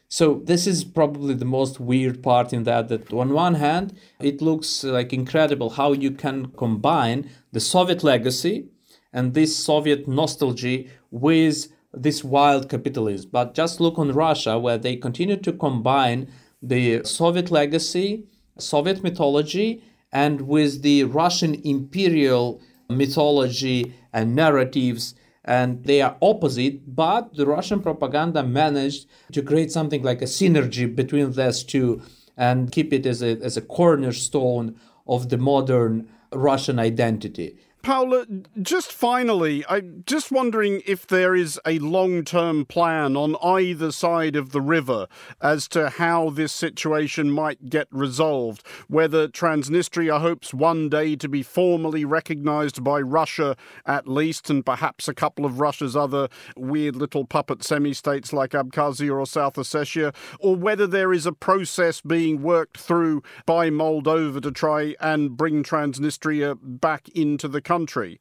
So 0.07 0.41
this 0.43 0.67
is 0.67 0.83
probably 0.83 1.33
the 1.33 1.45
most 1.45 1.79
weird 1.79 2.21
part 2.21 2.53
in 2.53 2.63
that 2.63 2.89
that 2.89 3.11
on 3.11 3.33
one 3.33 3.55
hand 3.55 3.97
it 4.21 4.41
looks 4.41 4.83
like 4.83 5.11
incredible 5.11 5.71
how 5.71 5.93
you 5.93 6.11
can 6.11 6.51
combine 6.57 7.29
the 7.51 7.59
Soviet 7.59 8.03
legacy 8.03 8.69
and 9.11 9.33
this 9.33 9.57
Soviet 9.57 10.07
nostalgia 10.07 10.83
with 11.09 11.67
this 11.93 12.23
wild 12.23 12.69
capitalism. 12.69 13.29
But 13.31 13.53
just 13.53 13.79
look 13.79 13.97
on 13.97 14.11
Russia, 14.11 14.59
where 14.59 14.77
they 14.77 14.97
continue 14.97 15.37
to 15.37 15.53
combine 15.53 16.27
the 16.61 17.03
Soviet 17.05 17.49
legacy, 17.51 18.25
Soviet 18.57 19.01
mythology, 19.03 19.83
and 20.11 20.41
with 20.41 20.81
the 20.81 21.05
Russian 21.05 21.61
imperial 21.63 22.61
mythology 22.89 23.93
and 24.13 24.35
narratives. 24.35 25.15
And 25.45 25.83
they 25.83 26.01
are 26.01 26.17
opposite, 26.21 26.95
but 26.95 27.35
the 27.35 27.45
Russian 27.45 27.79
propaganda 27.79 28.41
managed 28.43 29.07
to 29.31 29.43
create 29.43 29.71
something 29.71 30.01
like 30.01 30.21
a 30.21 30.25
synergy 30.25 30.93
between 30.93 31.31
these 31.31 31.63
two 31.63 32.01
and 32.35 32.71
keep 32.71 32.91
it 32.91 33.05
as 33.05 33.21
a, 33.21 33.39
as 33.41 33.55
a 33.55 33.61
cornerstone 33.61 34.75
of 35.07 35.29
the 35.29 35.37
modern 35.37 36.09
Russian 36.33 36.79
identity. 36.79 37.57
Paula, 37.85 38.25
just 38.63 38.91
finally, 38.91 39.63
I'm 39.69 40.01
just 40.07 40.31
wondering 40.31 40.81
if 40.87 41.05
there 41.05 41.35
is 41.35 41.59
a 41.67 41.77
long 41.77 42.23
term 42.23 42.65
plan 42.65 43.15
on 43.15 43.35
either 43.43 43.91
side 43.91 44.35
of 44.35 44.53
the 44.53 44.59
river 44.59 45.05
as 45.39 45.67
to 45.67 45.91
how 45.91 46.31
this 46.31 46.51
situation 46.51 47.29
might 47.29 47.69
get 47.69 47.87
resolved. 47.91 48.65
Whether 48.87 49.27
Transnistria 49.27 50.19
hopes 50.19 50.51
one 50.51 50.89
day 50.89 51.15
to 51.15 51.29
be 51.29 51.43
formally 51.43 52.05
recognized 52.05 52.83
by 52.83 53.01
Russia 53.01 53.55
at 53.85 54.07
least, 54.07 54.49
and 54.49 54.65
perhaps 54.65 55.07
a 55.07 55.13
couple 55.13 55.45
of 55.45 55.59
Russia's 55.59 55.95
other 55.95 56.27
weird 56.57 56.95
little 56.95 57.23
puppet 57.23 57.63
semi 57.63 57.93
states 57.93 58.33
like 58.33 58.53
Abkhazia 58.53 59.15
or 59.15 59.27
South 59.27 59.57
Ossetia, 59.57 60.11
or 60.39 60.55
whether 60.55 60.87
there 60.87 61.13
is 61.13 61.27
a 61.27 61.31
process 61.31 62.01
being 62.01 62.41
worked 62.41 62.79
through 62.79 63.21
by 63.45 63.69
Moldova 63.69 64.41
to 64.41 64.51
try 64.51 64.95
and 64.99 65.37
bring 65.37 65.61
Transnistria 65.61 66.57
back 66.59 67.09
into 67.09 67.47
the 67.47 67.61
country 67.61 67.74
country? 67.75 68.11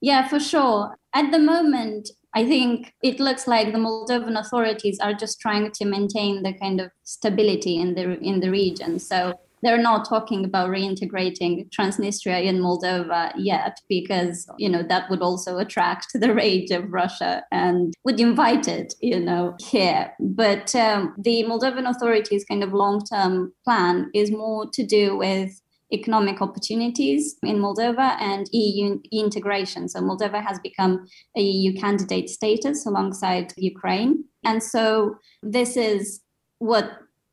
Yeah, 0.00 0.28
for 0.28 0.40
sure. 0.52 0.96
At 1.12 1.30
the 1.32 1.38
moment, 1.38 2.10
I 2.34 2.44
think 2.52 2.92
it 3.02 3.18
looks 3.18 3.46
like 3.54 3.72
the 3.72 3.78
Moldovan 3.78 4.38
authorities 4.38 4.98
are 5.00 5.14
just 5.14 5.40
trying 5.40 5.72
to 5.78 5.84
maintain 5.84 6.42
the 6.42 6.54
kind 6.62 6.80
of 6.80 6.88
stability 7.02 7.74
in 7.82 7.94
the 7.94 8.04
in 8.30 8.40
the 8.40 8.50
region. 8.50 8.98
So 8.98 9.18
they're 9.62 9.82
not 9.90 10.08
talking 10.08 10.44
about 10.44 10.70
reintegrating 10.70 11.68
Transnistria 11.70 12.38
in 12.50 12.60
Moldova 12.60 13.32
yet, 13.36 13.74
because 13.88 14.36
you 14.58 14.70
know 14.72 14.84
that 14.92 15.10
would 15.10 15.22
also 15.28 15.58
attract 15.58 16.08
the 16.14 16.32
rage 16.32 16.70
of 16.70 16.92
Russia 17.02 17.42
and 17.50 17.94
would 18.04 18.20
invite 18.20 18.68
it, 18.68 18.94
you 19.00 19.20
know, 19.28 19.56
here. 19.72 20.12
But 20.20 20.66
um, 20.76 21.14
the 21.18 21.44
Moldovan 21.48 21.88
authorities' 21.88 22.44
kind 22.44 22.62
of 22.62 22.72
long-term 22.72 23.52
plan 23.64 24.10
is 24.14 24.30
more 24.30 24.62
to 24.76 24.82
do 24.86 25.04
with 25.16 25.50
economic 25.92 26.42
opportunities 26.42 27.36
in 27.42 27.58
Moldova 27.58 28.20
and 28.20 28.46
EU 28.52 29.00
integration. 29.10 29.88
So 29.88 30.00
Moldova 30.00 30.44
has 30.44 30.58
become 30.60 31.06
a 31.36 31.40
EU 31.40 31.78
candidate 31.78 32.28
status 32.28 32.86
alongside 32.86 33.54
Ukraine. 33.56 34.24
And 34.44 34.62
so 34.62 35.16
this 35.42 35.76
is 35.76 36.20
what 36.58 36.90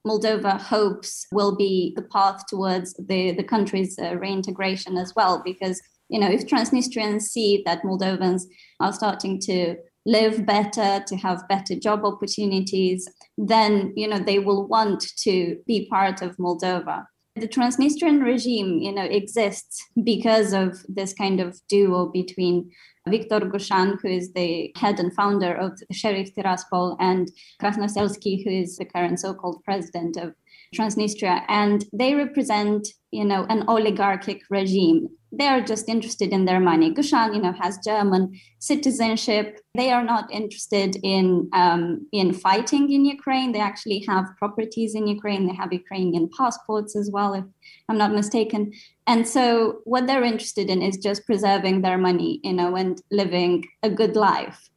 Moldova 0.07 0.59
hopes 0.59 1.25
will 1.31 1.55
be 1.55 1.93
the 1.95 2.03
path 2.03 2.45
towards 2.47 2.93
the, 2.93 3.31
the 3.31 3.43
country's 3.43 3.97
uh, 3.99 4.15
reintegration 4.15 4.97
as 4.97 5.13
well. 5.15 5.41
Because, 5.43 5.81
you 6.09 6.19
know, 6.19 6.29
if 6.29 6.47
Transnistrians 6.47 7.23
see 7.23 7.63
that 7.65 7.83
Moldovans 7.83 8.43
are 8.79 8.93
starting 8.93 9.39
to 9.41 9.75
live 10.05 10.45
better, 10.45 11.03
to 11.07 11.15
have 11.17 11.47
better 11.49 11.75
job 11.75 12.05
opportunities, 12.05 13.09
then, 13.37 13.91
you 13.95 14.07
know, 14.07 14.19
they 14.19 14.37
will 14.37 14.67
want 14.67 15.03
to 15.17 15.57
be 15.65 15.87
part 15.89 16.21
of 16.21 16.37
Moldova 16.37 17.05
the 17.35 17.47
Transnistrian 17.47 18.23
regime, 18.23 18.79
you 18.79 18.93
know, 18.93 19.03
exists 19.03 19.83
because 20.03 20.53
of 20.53 20.77
this 20.87 21.13
kind 21.13 21.41
of 21.41 21.59
duo 21.67 22.05
between 22.07 22.71
Viktor 23.07 23.41
Gushan, 23.41 23.99
who 24.01 24.07
is 24.07 24.31
the 24.33 24.71
head 24.77 24.99
and 24.99 25.13
founder 25.13 25.53
of 25.53 25.77
Sheriff 25.91 26.33
Tiraspol, 26.33 26.95
and 26.99 27.29
Krasnoselsky, 27.61 28.43
who 28.43 28.49
is 28.49 28.77
the 28.77 28.85
current 28.85 29.19
so-called 29.19 29.63
president 29.65 30.17
of 30.17 30.33
Transnistria, 30.73 31.43
and 31.49 31.85
they 31.93 32.15
represent, 32.15 32.87
you 33.11 33.25
know, 33.25 33.45
an 33.49 33.65
oligarchic 33.67 34.41
regime. 34.49 35.09
They 35.37 35.47
are 35.47 35.61
just 35.61 35.89
interested 35.89 36.31
in 36.31 36.45
their 36.45 36.59
money. 36.59 36.93
Gushan, 36.93 37.35
you 37.35 37.41
know, 37.41 37.53
has 37.53 37.77
German 37.79 38.39
citizenship. 38.59 39.59
They 39.75 39.91
are 39.91 40.03
not 40.03 40.31
interested 40.31 40.97
in 41.03 41.49
um, 41.53 42.07
in 42.11 42.33
fighting 42.33 42.91
in 42.91 43.05
Ukraine. 43.05 43.51
They 43.51 43.59
actually 43.59 43.99
have 44.07 44.25
properties 44.37 44.95
in 44.95 45.07
Ukraine. 45.07 45.45
They 45.45 45.55
have 45.55 45.73
Ukrainian 45.73 46.29
passports 46.37 46.95
as 46.95 47.09
well, 47.11 47.33
if 47.33 47.45
I'm 47.89 47.97
not 47.97 48.13
mistaken. 48.13 48.71
And 49.07 49.27
so, 49.27 49.79
what 49.83 50.07
they're 50.07 50.23
interested 50.23 50.69
in 50.69 50.81
is 50.81 50.97
just 50.97 51.25
preserving 51.25 51.81
their 51.81 51.97
money, 51.97 52.39
you 52.43 52.53
know, 52.53 52.75
and 52.75 53.01
living 53.11 53.65
a 53.83 53.89
good 53.89 54.15
life 54.15 54.69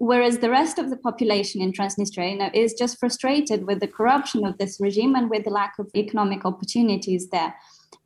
whereas 0.00 0.38
the 0.38 0.48
rest 0.48 0.78
of 0.78 0.88
the 0.88 0.96
population 0.96 1.60
in 1.60 1.72
Transnistria 1.72 2.30
you 2.30 2.38
know, 2.38 2.50
is 2.54 2.72
just 2.72 2.98
frustrated 2.98 3.66
with 3.66 3.80
the 3.80 3.86
corruption 3.86 4.46
of 4.46 4.56
this 4.56 4.80
regime 4.80 5.14
and 5.14 5.28
with 5.28 5.44
the 5.44 5.50
lack 5.50 5.74
of 5.78 5.90
economic 5.94 6.46
opportunities 6.46 7.28
there. 7.28 7.54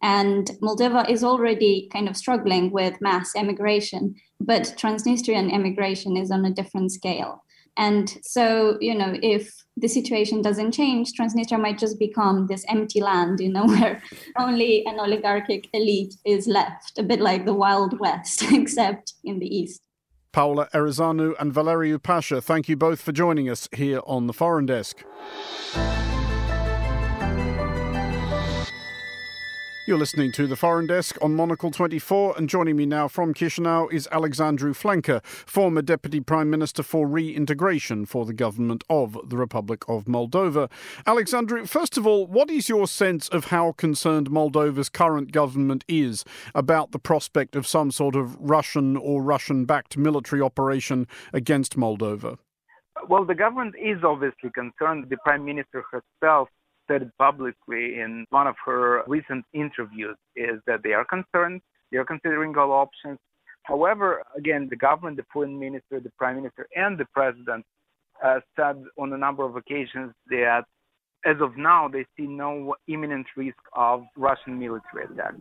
And 0.03 0.51
Moldova 0.63 1.09
is 1.09 1.25
already 1.25 1.89
kind 1.93 2.09
of 2.09 2.17
struggling 2.17 2.71
with 2.71 3.01
mass 3.01 3.33
emigration, 3.37 4.15
but 4.41 4.75
Transnistrian 4.77 5.53
emigration 5.53 6.17
is 6.17 6.31
on 6.31 6.45
a 6.45 6.51
different 6.51 6.93
scale. 6.93 7.43
And 7.77 8.19
so, 8.23 8.79
you 8.81 8.95
know, 8.95 9.17
if 9.23 9.53
the 9.77 9.89
situation 9.89 10.43
doesn't 10.43 10.73
change, 10.73 11.13
Transnistria 11.13 11.61
might 11.61 11.79
just 11.79 11.99
become 11.99 12.47
this 12.47 12.65
empty 12.69 13.01
land, 13.01 13.41
you 13.41 13.53
know, 13.53 13.67
where 13.67 14.03
only 14.39 14.87
an 14.87 15.01
oligarchic 15.01 15.69
elite 15.73 16.15
is 16.25 16.47
left, 16.47 16.99
a 16.99 17.03
bit 17.03 17.21
like 17.21 17.45
the 17.45 17.55
Wild 17.55 17.99
West, 17.99 18.45
except 18.53 19.15
in 19.25 19.39
the 19.39 19.47
East. 19.47 19.81
Paula 20.33 20.69
Erizanu 20.75 21.35
and 21.39 21.53
Valeriu 21.53 22.03
Pasha, 22.03 22.41
thank 22.41 22.69
you 22.69 22.77
both 22.77 23.01
for 23.01 23.13
joining 23.13 23.49
us 23.49 23.69
here 23.73 24.01
on 24.05 24.27
the 24.27 24.33
Foreign 24.33 24.67
Desk. 24.67 25.05
You're 29.87 29.99
listening 29.99 30.33
to 30.33 30.47
the 30.47 30.57
Foreign 30.57 30.87
Desk 30.87 31.19
on 31.21 31.35
Monocle 31.35 31.71
24, 31.71 32.39
and 32.39 32.49
joining 32.49 32.75
me 32.75 32.87
now 32.87 33.07
from 33.07 33.35
Chisinau 33.35 33.93
is 33.93 34.09
Alexandru 34.11 34.73
Flenchea, 34.73 35.23
former 35.23 35.83
Deputy 35.83 36.21
Prime 36.21 36.49
Minister 36.49 36.83
for 36.83 37.07
Reintegration 37.07 38.07
for 38.07 38.25
the 38.25 38.33
government 38.33 38.83
of 38.89 39.19
the 39.29 39.37
Republic 39.37 39.85
of 39.87 40.07
Moldova. 40.07 40.71
Alexandru, 41.07 41.67
first 41.67 41.99
of 41.99 42.07
all, 42.07 42.27
what 42.27 42.49
is 42.49 42.67
your 42.67 42.87
sense 42.87 43.29
of 43.29 43.47
how 43.47 43.73
concerned 43.73 44.31
Moldova's 44.31 44.89
current 44.89 45.33
government 45.33 45.85
is 45.87 46.25
about 46.55 46.93
the 46.93 46.99
prospect 46.99 47.55
of 47.55 47.67
some 47.67 47.91
sort 47.91 48.17
of 48.17 48.41
Russian 48.41 48.97
or 48.97 49.23
Russian 49.23 49.67
backed 49.67 49.99
military 49.99 50.41
operation 50.41 51.07
against 51.35 51.77
Moldova? 51.77 52.39
Well, 53.07 53.27
the 53.27 53.35
government 53.35 53.75
is 53.79 54.03
obviously 54.03 54.49
concerned. 54.55 55.11
The 55.11 55.19
Prime 55.27 55.45
Minister 55.45 55.85
herself 55.93 56.49
said 56.89 57.11
publicly 57.19 58.01
in 58.01 58.27
one 58.31 58.47
of 58.47 58.55
her 58.65 59.03
recent 59.07 59.45
interviews 59.53 60.17
is 60.37 60.61
that 60.67 60.83
they 60.83 60.93
are 60.93 61.05
concerned, 61.05 61.61
they 61.91 61.99
are 61.99 62.05
considering 62.05 62.57
all 62.57 62.73
options. 62.73 63.19
However, 63.63 64.23
again, 64.37 64.69
the 64.69 64.77
government, 64.77 65.17
the 65.17 65.25
foreign 65.33 65.59
minister, 65.59 66.01
the 66.01 66.13
prime 66.19 66.37
minister, 66.37 66.67
and 66.77 66.99
the 66.99 67.07
president 67.15 67.65
uh, 68.23 68.41
said 68.57 68.83
on 68.99 69.13
a 69.13 69.19
number 69.19 69.45
of 69.45 69.57
occasions 69.57 70.13
that 70.29 70.65
as 71.25 71.37
of 71.41 71.57
now, 71.57 71.89
they 71.89 72.05
see 72.17 72.27
no 72.27 72.75
imminent 72.87 73.27
risk 73.37 73.57
of 73.73 74.05
Russian 74.17 74.59
military 74.59 75.05
attack. 75.11 75.35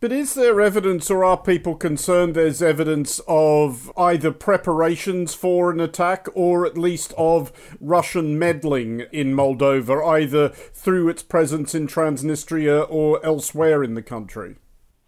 But 0.00 0.12
is 0.12 0.32
there 0.32 0.62
evidence, 0.62 1.10
or 1.10 1.24
are 1.26 1.36
people 1.36 1.74
concerned 1.74 2.34
there's 2.34 2.62
evidence 2.62 3.20
of 3.28 3.92
either 3.98 4.30
preparations 4.32 5.34
for 5.34 5.70
an 5.70 5.78
attack 5.78 6.26
or 6.34 6.64
at 6.64 6.78
least 6.78 7.12
of 7.18 7.52
Russian 7.80 8.38
meddling 8.38 9.00
in 9.12 9.34
Moldova, 9.34 10.02
either 10.06 10.48
through 10.48 11.10
its 11.10 11.22
presence 11.22 11.74
in 11.74 11.86
Transnistria 11.86 12.86
or 12.88 13.24
elsewhere 13.24 13.84
in 13.84 13.92
the 13.92 14.02
country? 14.02 14.56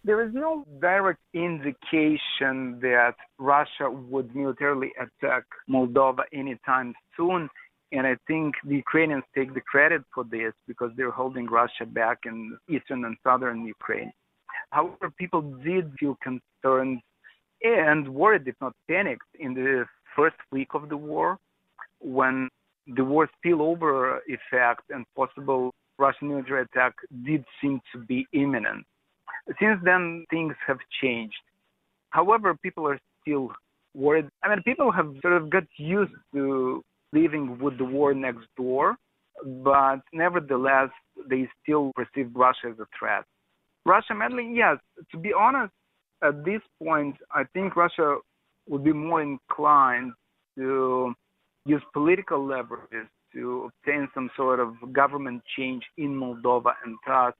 There 0.03 0.21
is 0.21 0.31
no 0.33 0.63
direct 0.79 1.21
indication 1.33 2.79
that 2.81 3.15
Russia 3.39 3.89
would 3.89 4.35
militarily 4.35 4.91
attack 4.99 5.45
Moldova 5.67 6.23
anytime 6.31 6.93
soon. 7.17 7.49
And 7.91 8.05
I 8.05 8.17
think 8.27 8.55
the 8.65 8.75
Ukrainians 8.75 9.23
take 9.35 9.53
the 9.53 9.61
credit 9.61 10.03
for 10.13 10.23
this 10.23 10.53
because 10.67 10.91
they're 10.97 11.11
holding 11.11 11.45
Russia 11.45 11.85
back 11.85 12.19
in 12.25 12.57
eastern 12.69 13.05
and 13.05 13.15
southern 13.23 13.65
Ukraine. 13.65 14.11
However, 14.73 15.11
people 15.11 15.41
did 15.63 15.93
feel 15.99 16.17
concerned 16.23 16.99
and 17.61 18.07
worried, 18.09 18.47
if 18.47 18.55
not 18.59 18.73
panicked, 18.89 19.29
in 19.39 19.53
the 19.53 19.85
first 20.15 20.35
week 20.51 20.69
of 20.73 20.89
the 20.89 20.97
war 20.97 21.37
when 21.99 22.49
the 22.87 23.03
war 23.03 23.29
spillover 23.37 24.19
effect 24.27 24.81
and 24.89 25.05
possible 25.15 25.73
Russian 25.99 26.29
military 26.29 26.63
attack 26.63 26.93
did 27.23 27.45
seem 27.61 27.81
to 27.91 27.99
be 27.99 28.25
imminent. 28.33 28.83
Since 29.59 29.79
then, 29.83 30.25
things 30.31 30.55
have 30.65 30.79
changed. 31.01 31.43
However, 32.09 32.55
people 32.55 32.87
are 32.87 32.99
still 33.21 33.51
worried. 33.93 34.27
I 34.43 34.49
mean, 34.49 34.63
people 34.63 34.91
have 34.91 35.13
sort 35.21 35.35
of 35.39 35.51
got 35.51 35.65
used 35.77 36.13
to 36.33 36.83
living 37.11 37.59
with 37.59 37.77
the 37.77 37.85
war 37.85 38.15
next 38.15 38.47
door, 38.57 38.95
but 39.45 40.01
nevertheless, 40.11 40.89
they 41.29 41.47
still 41.61 41.91
perceive 41.95 42.31
Russia 42.33 42.69
as 42.71 42.79
a 42.79 42.87
threat. 42.97 43.25
Russia 43.85 44.13
meddling, 44.13 44.55
yes. 44.55 44.77
To 45.11 45.17
be 45.17 45.33
honest, 45.33 45.73
at 46.23 46.45
this 46.45 46.61
point, 46.81 47.15
I 47.31 47.43
think 47.53 47.75
Russia 47.75 48.17
would 48.67 48.83
be 48.83 48.93
more 48.93 49.21
inclined 49.21 50.13
to 50.57 51.13
use 51.65 51.81
political 51.93 52.39
leverages 52.39 53.07
to 53.33 53.69
obtain 53.69 54.07
some 54.13 54.29
sort 54.37 54.59
of 54.59 54.75
government 54.93 55.41
change 55.57 55.83
in 55.97 56.15
Moldova 56.15 56.73
and 56.85 56.95
thus 57.05 57.33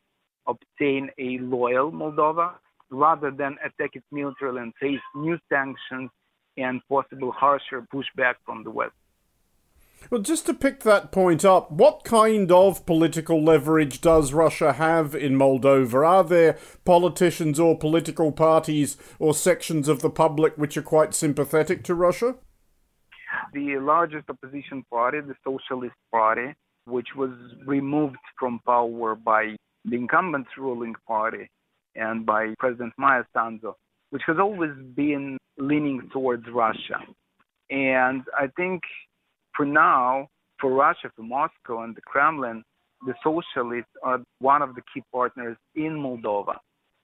obtain 0.48 1.10
a 1.20 1.38
loyal 1.40 1.92
Moldova 1.92 2.56
rather 2.90 3.32
than 3.32 3.56
attack 3.64 3.92
it 3.94 4.04
militarily 4.12 4.62
and 4.62 4.74
face 4.80 5.00
new 5.16 5.38
sanctions 5.50 6.10
and 6.58 6.82
possible 6.90 7.32
harsher 7.32 7.86
pushback 7.94 8.36
from 8.46 8.64
the 8.64 8.70
West. 8.70 8.94
Well, 10.10 10.22
just 10.22 10.46
to 10.46 10.54
pick 10.54 10.82
that 10.82 11.12
point 11.12 11.46
up, 11.46 11.72
what 11.72 12.04
kind 12.04 12.52
of 12.52 12.86
political 12.86 13.42
leverage 13.42 14.02
does 14.02 14.34
Russia 14.34 14.74
have 14.74 15.16
in 15.16 15.36
Moldova? 15.38 16.06
Are 16.06 16.24
there 16.24 16.58
politicians 16.86 17.60
or 17.60 17.78
political 17.78 18.32
parties 18.32 18.98
or 19.18 19.34
sections 19.34 19.88
of 19.88 20.02
the 20.02 20.10
public 20.10 20.58
which 20.58 20.78
are 20.78 20.84
quite 20.84 21.14
sympathetic 21.14 21.84
to 21.86 21.96
Russia? 21.96 22.36
The 23.54 23.78
largest 23.80 24.30
opposition 24.30 24.84
party, 24.92 25.20
the 25.22 25.36
Socialist 25.44 25.96
Party, 26.12 26.54
which 26.86 27.10
was 27.16 27.32
removed 27.66 28.18
from 28.38 28.60
power 28.66 29.16
by 29.16 29.56
the 29.86 29.96
incumbent 29.96 30.48
ruling 30.58 30.96
party 31.08 31.50
and 31.96 32.26
by 32.26 32.54
President 32.60 32.94
Maia 32.98 33.24
Sandu, 33.34 33.74
which 34.10 34.24
has 34.28 34.38
always 34.40 34.72
been 34.96 35.38
leaning 35.58 36.10
towards 36.12 36.44
Russia. 36.52 37.00
And 37.70 38.24
I 38.38 38.48
think 38.56 38.84
for 39.56 39.66
now, 39.66 40.28
for 40.60 40.72
Russia, 40.72 41.12
for 41.16 41.24
Moscow 41.24 41.84
and 41.84 41.96
the 41.96 42.02
Kremlin, 42.02 42.64
the 43.06 43.14
socialists 43.24 43.92
are 44.04 44.20
one 44.40 44.62
of 44.62 44.76
the 44.76 44.82
key 44.94 45.04
partners 45.12 45.58
in 45.76 45.92
Moldova. 45.92 46.56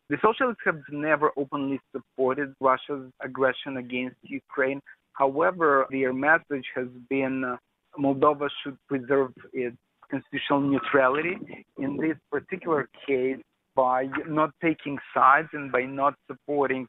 The 0.10 0.18
socialists 0.24 0.62
have 0.66 0.80
never 0.92 1.32
openly 1.38 1.80
supported 1.92 2.54
Russia's 2.60 3.12
aggression 3.22 3.78
against 3.78 4.16
Ukraine. 4.24 4.82
However, 5.14 5.86
their 5.92 6.14
message 6.14 6.66
has 6.76 6.88
been 7.10 7.44
uh, 7.44 7.58
Moldova 7.98 8.50
should 8.64 8.78
preserve 8.88 9.34
its 9.54 9.76
constitutional 10.10 10.62
neutrality. 10.62 11.38
In 11.78 11.98
this 11.98 12.18
particular 12.32 12.88
case, 13.06 13.38
by 13.76 14.08
not 14.28 14.52
taking 14.62 14.98
sides 15.14 15.50
and 15.54 15.72
by 15.72 15.84
not 15.84 16.16
supporting 16.28 16.88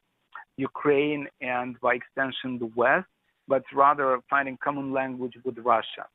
Ukraine 0.56 1.26
and 1.40 1.78
by 1.80 1.94
extension 1.94 2.58
the 2.58 2.70
West, 2.74 3.06
but 3.48 3.62
rather 3.74 4.18
finding 4.28 4.58
common 4.62 4.92
language 4.92 5.34
with 5.44 5.58
Russia. 5.58 6.06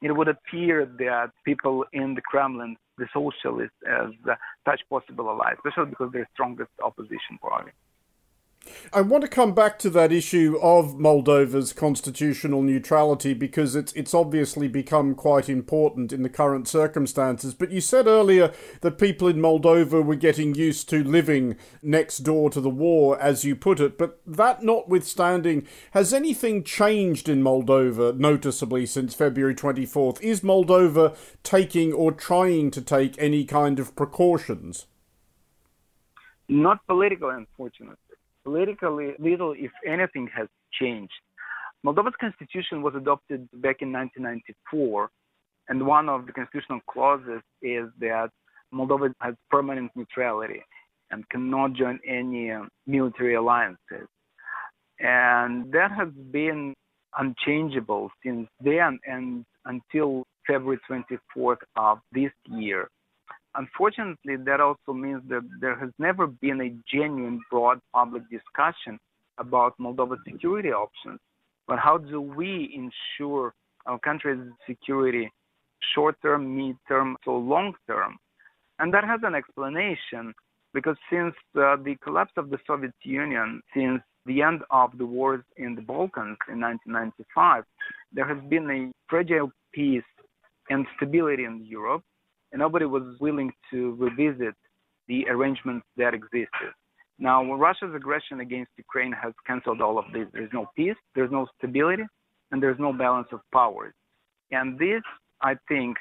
It 0.00 0.12
would 0.12 0.28
appear 0.28 0.86
that 0.86 1.30
people 1.44 1.84
in 1.92 2.14
the 2.14 2.20
Kremlin, 2.20 2.76
the 2.98 3.08
socialists, 3.12 3.76
as 3.86 4.10
such 4.64 4.80
possible 4.88 5.28
allies, 5.28 5.56
especially 5.64 5.90
because 5.90 6.10
they're 6.12 6.28
strongest 6.34 6.70
opposition 6.82 7.38
party. 7.40 7.72
I 8.92 9.02
want 9.02 9.22
to 9.22 9.28
come 9.28 9.52
back 9.52 9.78
to 9.80 9.90
that 9.90 10.12
issue 10.12 10.58
of 10.62 10.94
Moldova's 10.94 11.72
constitutional 11.72 12.62
neutrality 12.62 13.34
because 13.34 13.76
it's 13.76 13.92
it's 13.92 14.14
obviously 14.14 14.66
become 14.66 15.14
quite 15.14 15.48
important 15.48 16.12
in 16.12 16.22
the 16.22 16.28
current 16.28 16.66
circumstances. 16.66 17.52
But 17.54 17.70
you 17.70 17.80
said 17.80 18.06
earlier 18.06 18.52
that 18.80 18.98
people 18.98 19.28
in 19.28 19.36
Moldova 19.36 20.04
were 20.04 20.14
getting 20.14 20.54
used 20.54 20.88
to 20.90 21.04
living 21.04 21.56
next 21.82 22.18
door 22.18 22.50
to 22.50 22.60
the 22.60 22.70
war, 22.70 23.20
as 23.20 23.44
you 23.44 23.54
put 23.54 23.78
it. 23.80 23.98
But 23.98 24.20
that 24.26 24.62
notwithstanding, 24.62 25.66
has 25.92 26.14
anything 26.14 26.64
changed 26.64 27.28
in 27.28 27.42
Moldova 27.42 28.16
noticeably 28.16 28.86
since 28.86 29.14
February 29.14 29.54
24th? 29.54 30.20
Is 30.22 30.40
Moldova 30.40 31.16
taking 31.42 31.92
or 31.92 32.12
trying 32.12 32.70
to 32.70 32.80
take 32.80 33.14
any 33.18 33.44
kind 33.44 33.78
of 33.78 33.94
precautions? 33.94 34.86
Not 36.48 36.86
political, 36.86 37.28
unfortunately 37.28 38.07
politically, 38.48 39.12
little, 39.18 39.52
if 39.52 39.70
anything, 39.86 40.28
has 40.34 40.48
changed. 40.80 41.12
Moldova's 41.84 42.14
constitution 42.20 42.82
was 42.82 42.94
adopted 42.96 43.46
back 43.52 43.76
in 43.80 43.92
1994, 43.92 45.10
and 45.68 45.86
one 45.86 46.08
of 46.08 46.26
the 46.26 46.32
constitutional 46.32 46.80
clauses 46.90 47.42
is 47.62 47.86
that 48.00 48.30
Moldova 48.72 49.12
has 49.20 49.34
permanent 49.50 49.90
neutrality 49.94 50.62
and 51.10 51.28
cannot 51.28 51.74
join 51.74 51.98
any 52.06 52.50
uh, 52.50 52.62
military 52.86 53.34
alliances. 53.34 54.08
And 54.98 55.70
that 55.72 55.90
has 55.92 56.08
been 56.32 56.74
unchangeable 57.18 58.10
since 58.24 58.48
then 58.60 58.98
and 59.06 59.44
until 59.66 60.24
February 60.46 60.78
24th 60.90 61.56
of 61.76 61.98
this 62.12 62.32
year 62.46 62.88
unfortunately, 63.54 64.36
that 64.36 64.60
also 64.60 64.92
means 64.92 65.22
that 65.28 65.42
there 65.60 65.78
has 65.78 65.90
never 65.98 66.26
been 66.26 66.60
a 66.60 66.74
genuine, 66.90 67.40
broad 67.50 67.80
public 67.92 68.22
discussion 68.30 68.98
about 69.38 69.74
Moldova's 69.78 70.20
security 70.26 70.70
options. 70.70 71.20
But 71.66 71.78
how 71.78 71.98
do 71.98 72.20
we 72.20 72.72
ensure 72.74 73.54
our 73.86 73.98
country's 73.98 74.40
security 74.66 75.30
short 75.94 76.16
term, 76.22 76.56
mid 76.56 76.76
term, 76.88 77.16
so 77.24 77.36
long 77.36 77.74
term? 77.86 78.16
And 78.78 78.92
that 78.94 79.04
has 79.04 79.20
an 79.22 79.34
explanation 79.34 80.34
because 80.72 80.96
since 81.10 81.34
uh, 81.56 81.76
the 81.76 81.96
collapse 82.02 82.32
of 82.36 82.50
the 82.50 82.58
Soviet 82.66 82.94
Union, 83.02 83.62
since 83.74 84.00
the 84.26 84.42
end 84.42 84.60
of 84.70 84.96
the 84.98 85.06
wars 85.06 85.42
in 85.56 85.74
the 85.74 85.82
Balkans 85.82 86.36
in 86.48 86.60
1995, 86.60 87.64
there 88.12 88.26
has 88.26 88.38
been 88.48 88.70
a 88.70 88.90
fragile 89.08 89.50
peace 89.72 90.02
and 90.70 90.86
stability 90.96 91.44
in 91.44 91.64
Europe 91.64 92.02
and 92.52 92.60
nobody 92.60 92.84
was 92.84 93.16
willing 93.20 93.52
to 93.70 93.94
revisit 93.96 94.54
the 95.06 95.26
arrangements 95.28 95.86
that 95.96 96.14
existed. 96.14 96.72
Now, 97.18 97.42
Russia's 97.54 97.94
aggression 97.94 98.40
against 98.40 98.70
Ukraine 98.76 99.12
has 99.12 99.32
canceled 99.46 99.80
all 99.80 99.98
of 99.98 100.04
this. 100.12 100.26
There's 100.32 100.52
no 100.52 100.66
peace, 100.76 100.96
there's 101.14 101.32
no 101.32 101.46
stability, 101.56 102.04
and 102.50 102.62
there's 102.62 102.78
no 102.78 102.92
balance 102.92 103.28
of 103.32 103.40
powers. 103.52 103.92
And 104.50 104.78
this, 104.78 105.02
I 105.42 105.56
think, 105.68 105.96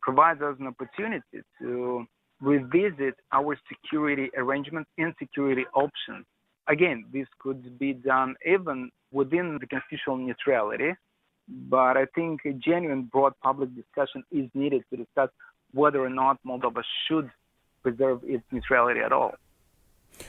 provides 0.00 0.40
us 0.40 0.56
an 0.60 0.68
opportunity 0.68 1.42
to 1.60 2.06
revisit 2.40 3.14
our 3.32 3.56
security 3.68 4.30
arrangements 4.36 4.90
and 4.98 5.14
security 5.18 5.64
options. 5.74 6.26
Again, 6.68 7.06
this 7.12 7.26
could 7.40 7.78
be 7.78 7.92
done 7.92 8.34
even 8.46 8.90
within 9.10 9.58
the 9.60 9.66
constitutional 9.66 10.16
neutrality, 10.16 10.92
but 11.48 11.96
I 11.96 12.06
think 12.14 12.40
a 12.46 12.52
genuine 12.52 13.04
broad 13.12 13.32
public 13.42 13.70
discussion 13.74 14.22
is 14.30 14.48
needed 14.54 14.82
to 14.90 14.96
discuss 14.96 15.28
whether 15.72 16.04
or 16.04 16.10
not 16.10 16.38
Moldova 16.46 16.82
should 17.06 17.30
preserve 17.82 18.22
its 18.24 18.44
neutrality 18.50 19.00
at 19.00 19.12
all. 19.12 19.34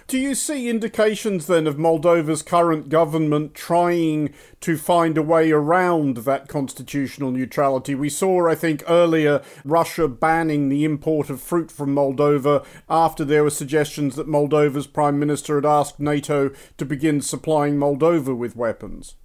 Do 0.08 0.17
you 0.17 0.34
see 0.36 0.69
indications 0.69 1.47
then 1.47 1.67
of 1.67 1.75
Moldova's 1.75 2.41
current 2.41 2.89
government 2.89 3.53
trying 3.53 4.34
to 4.62 4.77
find 4.77 5.17
a 5.17 5.21
way 5.21 5.51
around 5.51 6.17
that 6.17 6.47
constitutional 6.47 7.32
neutrality? 7.32 7.93
We 7.93 8.10
saw, 8.10 8.47
I 8.47 8.56
think, 8.56 8.84
earlier 8.88 9.41
Russia 9.63 10.08
banning 10.08 10.69
the 10.69 10.84
import 10.84 11.29
of 11.29 11.41
fruit 11.41 11.71
from 11.71 11.95
Moldova 11.95 12.65
after 12.89 13.25
there 13.25 13.43
were 13.43 13.49
suggestions 13.49 14.15
that 14.15 14.27
Moldova's 14.27 14.88
prime 14.88 15.19
minister 15.19 15.56
had 15.56 15.65
asked 15.65 15.99
NATO 15.99 16.51
to 16.77 16.86
begin 16.86 17.21
supplying 17.21 17.75
Moldova 17.75 18.36
with 18.36 18.56
weapons. 18.56 19.15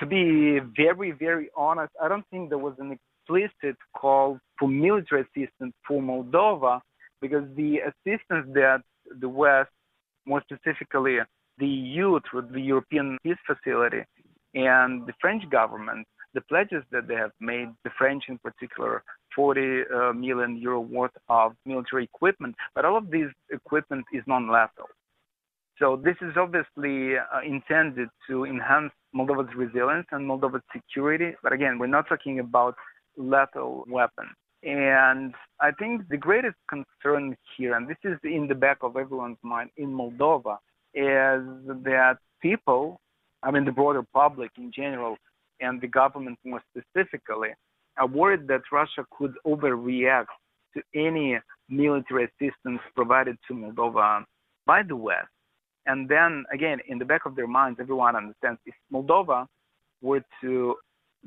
To 0.00 0.06
be 0.06 0.60
very, 0.76 1.10
very 1.10 1.50
honest, 1.56 1.92
I 2.02 2.08
don't 2.08 2.26
think 2.30 2.48
there 2.48 2.58
was 2.58 2.74
an 2.78 2.92
explicit 2.92 3.76
call 3.94 4.40
for 4.58 4.68
military 4.68 5.22
assistance 5.22 5.74
for 5.86 6.02
Moldova 6.02 6.80
because 7.20 7.44
the 7.56 7.78
assistance 7.78 8.46
that 8.54 8.82
the 9.20 9.28
West, 9.28 9.70
more 10.26 10.42
specifically 10.42 11.18
the 11.58 11.66
EU 11.66 12.20
through 12.30 12.48
the 12.52 12.60
European 12.60 13.18
Peace 13.22 13.36
Facility 13.46 14.04
and 14.54 15.06
the 15.06 15.12
French 15.20 15.48
government, 15.50 16.06
the 16.34 16.40
pledges 16.42 16.84
that 16.92 17.08
they 17.08 17.14
have 17.14 17.32
made, 17.40 17.68
the 17.84 17.90
French 17.98 18.24
in 18.28 18.38
particular, 18.38 19.02
40 19.34 19.60
uh, 19.60 20.12
million 20.12 20.56
euro 20.56 20.80
worth 20.80 21.16
of 21.28 21.52
military 21.64 22.04
equipment, 22.04 22.54
but 22.74 22.84
all 22.84 22.96
of 22.96 23.10
this 23.10 23.30
equipment 23.50 24.04
is 24.12 24.22
non-lethal. 24.26 24.88
So 25.78 25.96
this 25.96 26.16
is 26.20 26.36
obviously 26.36 27.16
uh, 27.16 27.40
intended 27.46 28.08
to 28.28 28.44
enhance 28.44 28.92
Moldova's 29.14 29.54
resilience 29.54 30.06
and 30.10 30.28
Moldova's 30.28 30.62
security. 30.72 31.34
But 31.42 31.52
again, 31.52 31.78
we're 31.78 31.86
not 31.86 32.08
talking 32.08 32.40
about 32.40 32.74
lethal 33.16 33.84
weapons. 33.88 34.34
And 34.62 35.34
I 35.60 35.70
think 35.72 36.08
the 36.08 36.16
greatest 36.16 36.56
concern 36.68 37.36
here, 37.56 37.74
and 37.76 37.88
this 37.88 37.96
is 38.04 38.18
in 38.24 38.48
the 38.48 38.54
back 38.54 38.78
of 38.82 38.96
everyone's 38.96 39.38
mind 39.42 39.70
in 39.76 39.92
Moldova, 39.92 40.56
is 40.94 41.42
that 41.84 42.18
people, 42.42 43.00
I 43.42 43.50
mean, 43.50 43.64
the 43.64 43.72
broader 43.72 44.04
public 44.12 44.50
in 44.56 44.72
general, 44.74 45.16
and 45.60 45.80
the 45.80 45.86
government 45.86 46.38
more 46.44 46.62
specifically, 46.70 47.50
are 47.98 48.06
worried 48.06 48.48
that 48.48 48.62
Russia 48.72 49.04
could 49.16 49.34
overreact 49.46 50.26
to 50.74 50.82
any 50.94 51.38
military 51.68 52.24
assistance 52.24 52.80
provided 52.94 53.36
to 53.46 53.54
Moldova 53.54 54.24
by 54.66 54.82
the 54.82 54.96
West. 54.96 55.28
And 55.86 56.08
then, 56.08 56.44
again, 56.52 56.78
in 56.88 56.98
the 56.98 57.04
back 57.04 57.26
of 57.26 57.34
their 57.34 57.46
minds, 57.46 57.78
everyone 57.80 58.16
understands 58.16 58.60
if 58.66 58.74
Moldova 58.92 59.46
were 60.02 60.22
to 60.40 60.76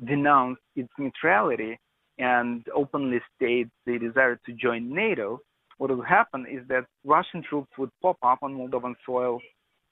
denounce 0.04 0.58
its 0.76 0.88
neutrality, 0.98 1.78
and 2.22 2.64
openly 2.74 3.20
state 3.34 3.68
they 3.84 3.98
desire 3.98 4.38
to 4.46 4.52
join 4.52 4.94
NATO, 4.94 5.40
what 5.78 5.90
will 5.90 6.02
happen 6.02 6.46
is 6.48 6.66
that 6.68 6.84
Russian 7.04 7.42
troops 7.42 7.70
would 7.76 7.90
pop 8.00 8.16
up 8.22 8.38
on 8.42 8.54
Moldovan 8.54 8.94
soil 9.04 9.40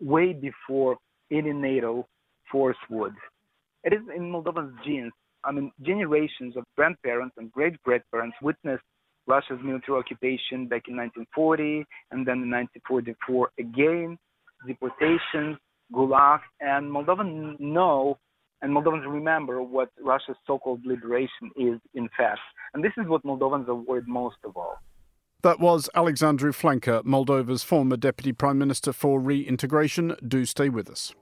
way 0.01 0.33
before 0.33 0.97
any 1.33 1.53
NATO 1.53 2.07
force 2.51 2.77
would. 2.89 3.15
It 3.83 3.93
is 3.93 4.01
in 4.17 4.31
Moldovan's 4.31 4.79
genes. 4.87 5.13
I 5.43 5.51
mean, 5.51 5.73
generations 5.83 6.57
of 6.57 6.65
grandparents 6.77 7.35
and 7.37 7.51
great 7.51 7.75
grandparents 7.83 8.37
witnessed 8.41 8.85
Russia's 9.27 9.59
military 9.65 9.99
occupation 9.99 10.69
back 10.69 10.83
in 10.87 10.97
1940 10.97 11.85
and 12.13 12.27
then 12.27 12.43
in 12.45 12.51
1944 12.51 13.51
again, 13.59 14.17
deportations, 14.67 15.57
Gulag, 15.93 16.41
and 16.61 16.89
Moldovan 16.89 17.59
know 17.59 18.19
and 18.63 18.75
Moldovans 18.75 19.11
remember 19.11 19.63
what 19.63 19.91
Russia's 20.01 20.37
so-called 20.47 20.81
liberation 20.85 21.51
is 21.57 21.81
in 21.95 22.09
fact. 22.17 22.41
And 22.75 22.85
this 22.85 22.93
is 22.97 23.07
what 23.09 23.25
Moldovans 23.25 23.67
worried 23.87 24.07
most 24.07 24.37
of 24.45 24.57
all. 24.57 24.77
That 25.43 25.59
was 25.59 25.89
Alexandru 25.95 26.53
Flenchea, 26.53 27.03
Moldova's 27.05 27.63
former 27.63 27.97
Deputy 27.97 28.33
Prime 28.33 28.59
Minister 28.59 28.93
for 28.93 29.19
Reintegration. 29.19 30.15
Do 30.27 30.45
stay 30.45 30.69
with 30.69 30.91
us. 30.91 31.15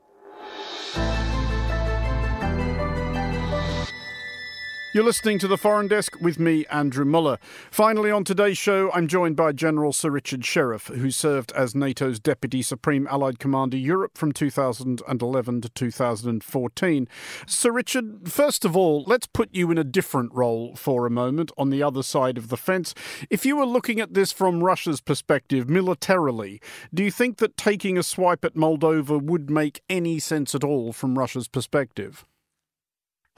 You're 4.98 5.04
listening 5.04 5.38
to 5.38 5.46
the 5.46 5.56
Foreign 5.56 5.86
Desk 5.86 6.20
with 6.20 6.40
me, 6.40 6.66
Andrew 6.72 7.04
Mueller. 7.04 7.38
Finally, 7.70 8.10
on 8.10 8.24
today's 8.24 8.58
show, 8.58 8.90
I'm 8.90 9.06
joined 9.06 9.36
by 9.36 9.52
General 9.52 9.92
Sir 9.92 10.10
Richard 10.10 10.40
Shirreff, 10.40 10.92
who 10.92 11.12
served 11.12 11.52
as 11.52 11.72
NATO's 11.72 12.18
Deputy 12.18 12.62
Supreme 12.62 13.06
Allied 13.06 13.38
Commander 13.38 13.76
Europe 13.76 14.18
from 14.18 14.32
2011 14.32 15.60
to 15.60 15.68
2014. 15.68 17.08
Sir 17.46 17.70
Richard, 17.70 18.28
first 18.28 18.64
of 18.64 18.76
all, 18.76 19.04
let's 19.06 19.28
put 19.28 19.54
you 19.54 19.70
in 19.70 19.78
a 19.78 19.84
different 19.84 20.34
role 20.34 20.74
for 20.74 21.06
a 21.06 21.10
moment 21.10 21.52
on 21.56 21.70
the 21.70 21.80
other 21.80 22.02
side 22.02 22.36
of 22.36 22.48
the 22.48 22.56
fence. 22.56 22.92
If 23.30 23.46
you 23.46 23.54
were 23.56 23.66
looking 23.66 24.00
at 24.00 24.14
this 24.14 24.32
from 24.32 24.64
Russia's 24.64 25.00
perspective, 25.00 25.70
militarily, 25.70 26.60
do 26.92 27.04
you 27.04 27.12
think 27.12 27.36
that 27.36 27.56
taking 27.56 27.98
a 27.98 28.02
swipe 28.02 28.44
at 28.44 28.56
Moldova 28.56 29.22
would 29.22 29.48
make 29.48 29.80
any 29.88 30.18
sense 30.18 30.56
at 30.56 30.64
all 30.64 30.92
from 30.92 31.16
Russia's 31.16 31.46
perspective? 31.46 32.26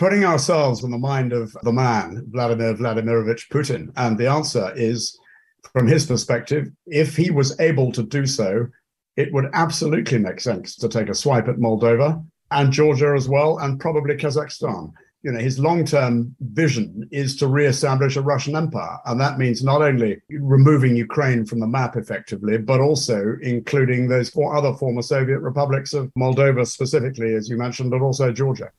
Putting 0.00 0.24
ourselves 0.24 0.82
in 0.82 0.90
the 0.90 0.96
mind 0.96 1.30
of 1.30 1.54
the 1.62 1.70
man, 1.70 2.24
Vladimir 2.30 2.72
Vladimirovich 2.72 3.48
Putin. 3.48 3.92
And 3.96 4.16
the 4.16 4.30
answer 4.30 4.72
is, 4.74 5.18
from 5.74 5.86
his 5.86 6.06
perspective, 6.06 6.68
if 6.86 7.14
he 7.14 7.30
was 7.30 7.60
able 7.60 7.92
to 7.92 8.02
do 8.02 8.24
so, 8.24 8.66
it 9.18 9.30
would 9.34 9.50
absolutely 9.52 10.16
make 10.16 10.40
sense 10.40 10.74
to 10.76 10.88
take 10.88 11.10
a 11.10 11.14
swipe 11.14 11.48
at 11.48 11.56
Moldova 11.56 12.24
and 12.50 12.72
Georgia 12.72 13.12
as 13.14 13.28
well, 13.28 13.58
and 13.58 13.78
probably 13.78 14.14
Kazakhstan. 14.16 14.90
You 15.22 15.32
know, 15.32 15.38
his 15.38 15.58
long-term 15.58 16.34
vision 16.40 17.06
is 17.12 17.36
to 17.36 17.46
re-establish 17.46 18.16
a 18.16 18.22
Russian 18.22 18.56
empire, 18.56 18.96
and 19.04 19.20
that 19.20 19.38
means 19.38 19.62
not 19.62 19.82
only 19.82 20.22
removing 20.30 20.96
Ukraine 20.96 21.44
from 21.44 21.60
the 21.60 21.66
map 21.66 21.96
effectively, 21.96 22.56
but 22.56 22.80
also 22.80 23.36
including 23.42 24.08
those 24.08 24.30
four 24.30 24.56
other 24.56 24.72
former 24.72 25.02
Soviet 25.02 25.40
republics 25.40 25.92
of 25.92 26.10
Moldova 26.18 26.66
specifically, 26.66 27.34
as 27.34 27.50
you 27.50 27.58
mentioned, 27.58 27.90
but 27.90 28.00
also 28.00 28.32
Georgia. 28.32 28.70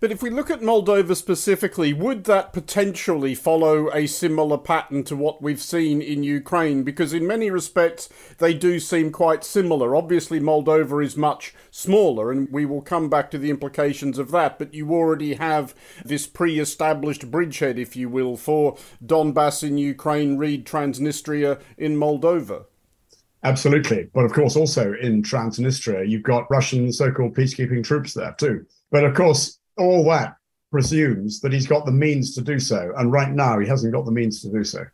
But 0.00 0.12
if 0.12 0.22
we 0.22 0.30
look 0.30 0.48
at 0.48 0.60
Moldova 0.60 1.16
specifically, 1.16 1.92
would 1.92 2.22
that 2.24 2.52
potentially 2.52 3.34
follow 3.34 3.92
a 3.92 4.06
similar 4.06 4.56
pattern 4.56 5.02
to 5.04 5.16
what 5.16 5.42
we've 5.42 5.60
seen 5.60 6.00
in 6.00 6.22
Ukraine? 6.22 6.84
Because 6.84 7.12
in 7.12 7.26
many 7.26 7.50
respects, 7.50 8.08
they 8.38 8.54
do 8.54 8.78
seem 8.78 9.10
quite 9.10 9.42
similar. 9.42 9.96
Obviously, 9.96 10.38
Moldova 10.38 11.04
is 11.04 11.16
much 11.16 11.52
smaller, 11.72 12.30
and 12.30 12.48
we 12.52 12.64
will 12.64 12.80
come 12.80 13.10
back 13.10 13.28
to 13.32 13.38
the 13.38 13.50
implications 13.50 14.18
of 14.18 14.30
that. 14.30 14.56
But 14.56 14.72
you 14.72 14.92
already 14.92 15.34
have 15.34 15.74
this 16.04 16.28
pre 16.28 16.60
established 16.60 17.28
bridgehead, 17.28 17.76
if 17.76 17.96
you 17.96 18.08
will, 18.08 18.36
for 18.36 18.76
Donbass 19.04 19.66
in 19.66 19.78
Ukraine, 19.78 20.38
read 20.38 20.64
Transnistria 20.64 21.60
in 21.76 21.96
Moldova. 21.96 22.66
Absolutely. 23.42 24.10
But 24.14 24.24
of 24.24 24.32
course, 24.32 24.54
also 24.54 24.94
in 25.00 25.22
Transnistria, 25.22 26.08
you've 26.08 26.22
got 26.22 26.50
Russian 26.50 26.92
so 26.92 27.10
called 27.10 27.34
peacekeeping 27.34 27.82
troops 27.82 28.14
there 28.14 28.36
too. 28.38 28.64
But 28.92 29.04
of 29.04 29.14
course, 29.14 29.57
all 29.78 30.04
that 30.10 30.36
presumes 30.70 31.40
that 31.40 31.52
he's 31.52 31.66
got 31.66 31.86
the 31.86 31.92
means 31.92 32.34
to 32.34 32.42
do 32.42 32.58
so. 32.58 32.92
And 32.96 33.12
right 33.12 33.32
now, 33.32 33.58
he 33.58 33.66
hasn't 33.66 33.92
got 33.92 34.04
the 34.04 34.12
means 34.12 34.42
to 34.42 34.50
do 34.50 34.64
so. 34.64 34.84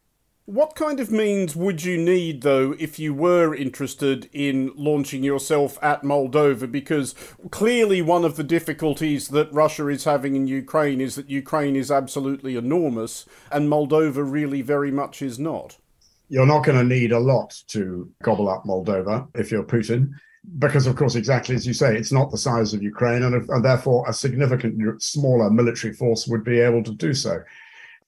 What 0.47 0.75
kind 0.75 1.01
of 1.01 1.11
means 1.11 1.57
would 1.57 1.85
you 1.85 1.97
need, 1.97 2.43
though, 2.43 2.75
if 2.79 2.99
you 2.99 3.15
were 3.15 3.55
interested 3.55 4.29
in 4.31 4.73
launching 4.77 5.25
yourself 5.25 5.79
at 5.81 6.03
Moldova? 6.03 6.71
Because 6.71 7.15
clearly, 7.51 8.03
one 8.03 8.27
of 8.27 8.37
the 8.37 8.45
difficulties 8.45 9.29
that 9.29 9.51
Russia 9.53 9.89
is 9.89 10.05
having 10.05 10.37
in 10.37 10.47
Ukraine 10.47 11.01
is 11.01 11.15
that 11.15 11.31
Ukraine 11.31 11.77
is 11.77 11.91
absolutely 11.91 12.57
enormous, 12.57 13.25
and 13.51 13.71
Moldova 13.71 14.31
really 14.31 14.61
very 14.61 14.91
much 14.91 15.23
is 15.23 15.39
not. 15.39 15.79
You're 16.29 16.47
not 16.47 16.65
going 16.65 16.79
to 16.79 16.85
need 16.85 17.13
a 17.13 17.19
lot 17.19 17.55
to 17.69 18.13
gobble 18.23 18.51
up 18.51 18.65
Moldova 18.65 19.29
if 19.35 19.51
you're 19.51 19.65
Putin 19.65 20.11
because 20.59 20.87
of 20.87 20.97
course 20.97 21.15
exactly 21.15 21.55
as 21.55 21.67
you 21.67 21.73
say 21.73 21.97
it's 21.97 22.13
not 22.13 22.31
the 22.31 22.39
size 22.39 22.75
of 22.75 22.83
ukraine 22.83 23.23
and, 23.23 23.49
and, 23.49 23.65
therefore 23.65 24.05
a 24.09 24.13
significant 24.13 25.03
smaller 25.03 25.51
military 25.51 25.93
force 25.93 26.27
would 26.27 26.45
be 26.45 26.61
able 26.61 26.83
to 26.83 26.93
do 26.93 27.15
so. 27.15 27.43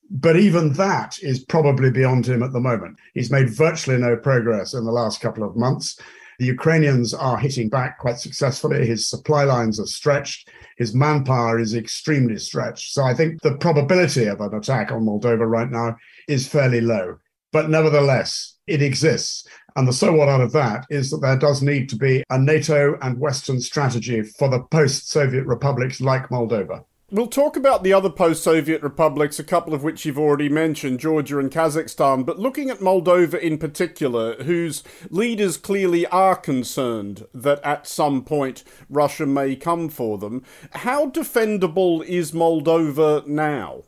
But 0.09 0.37
even 0.37 0.73
that 0.75 1.19
is 1.21 1.45
probably 1.45 1.91
beyond 1.91 2.27
him 2.27 2.43
at 2.43 2.53
the 2.53 2.61
moment. 2.61 2.99
He's 3.15 3.31
made 3.31 3.51
virtually 3.51 3.99
no 3.99 4.17
progress 4.17 4.75
in 4.75 4.85
the 4.85 4.93
last 4.93 5.21
couple 5.21 5.43
of 5.43 5.57
months. 5.57 5.99
The 6.39 6.47
ukrainians 6.47 7.15
are 7.15 7.39
hitting 7.39 7.69
back 7.69 7.99
quite 7.99 8.19
successfully. 8.19 8.87
His 8.87 9.09
supply 9.09 9.45
lines 9.45 9.81
are 9.81 9.87
stretched. 9.87 10.51
His 10.77 10.95
manpower 10.95 11.59
is 11.59 11.75
extremely 11.75 12.37
stretched. 12.37 12.93
So 12.93 13.03
i 13.03 13.15
think 13.15 13.41
the 13.41 13.57
probability 13.57 14.27
of 14.27 14.41
an 14.41 14.55
attack 14.55 14.93
on 14.93 15.07
moldova 15.07 15.49
right 15.49 15.71
now 15.71 15.97
is 16.29 16.47
fairly 16.47 16.81
low. 16.81 17.19
But 17.53 17.71
nevertheless, 17.71 18.57
it 18.67 18.83
exists. 18.83 19.49
And 19.77 19.87
the 19.87 19.93
so 19.93 20.11
what 20.11 20.31
out 20.31 20.41
of 20.41 20.53
that 20.53 20.87
is 20.89 21.11
that 21.11 21.21
there 21.21 21.37
does 21.37 21.63
need 21.63 21.91
to 21.91 21.97
be 21.97 22.25
a 22.31 22.39
NATO 22.39 22.99
and 23.03 23.21
Western 23.21 23.61
strategy 23.61 24.23
for 24.23 24.49
the 24.49 24.61
post 24.61 25.11
Soviet 25.11 25.45
republics 25.45 26.01
like 26.01 26.31
Moldova. 26.31 26.83
We'll 27.11 27.29
talk 27.29 27.57
about 27.57 27.85
the 27.85 27.93
other 27.93 28.11
post 28.11 28.43
Soviet 28.43 28.83
republics, 28.83 29.39
a 29.39 29.45
couple 29.45 29.75
of 29.75 29.85
which 29.85 30.05
you've 30.05 30.19
already 30.19 30.49
mentioned, 30.49 30.99
Georgia 30.99 31.39
and 31.39 31.53
Kazakhstan, 31.53 32.27
but 32.27 32.39
looking 32.39 32.69
at 32.69 32.81
Moldova 32.81 33.39
in 33.39 33.59
particular, 33.59 34.43
whose 34.43 34.83
leaders 35.09 35.57
clearly 35.57 36.05
are 36.07 36.35
concerned 36.35 37.27
that 37.33 37.63
at 37.63 37.87
some 37.87 38.25
point 38.25 38.65
Russia 38.89 39.25
may 39.27 39.55
come 39.55 39.89
for 39.89 40.19
them, 40.19 40.43
how 40.73 41.09
defendable 41.09 42.03
is 42.07 42.33
Moldova 42.33 43.25
now? 43.27 43.85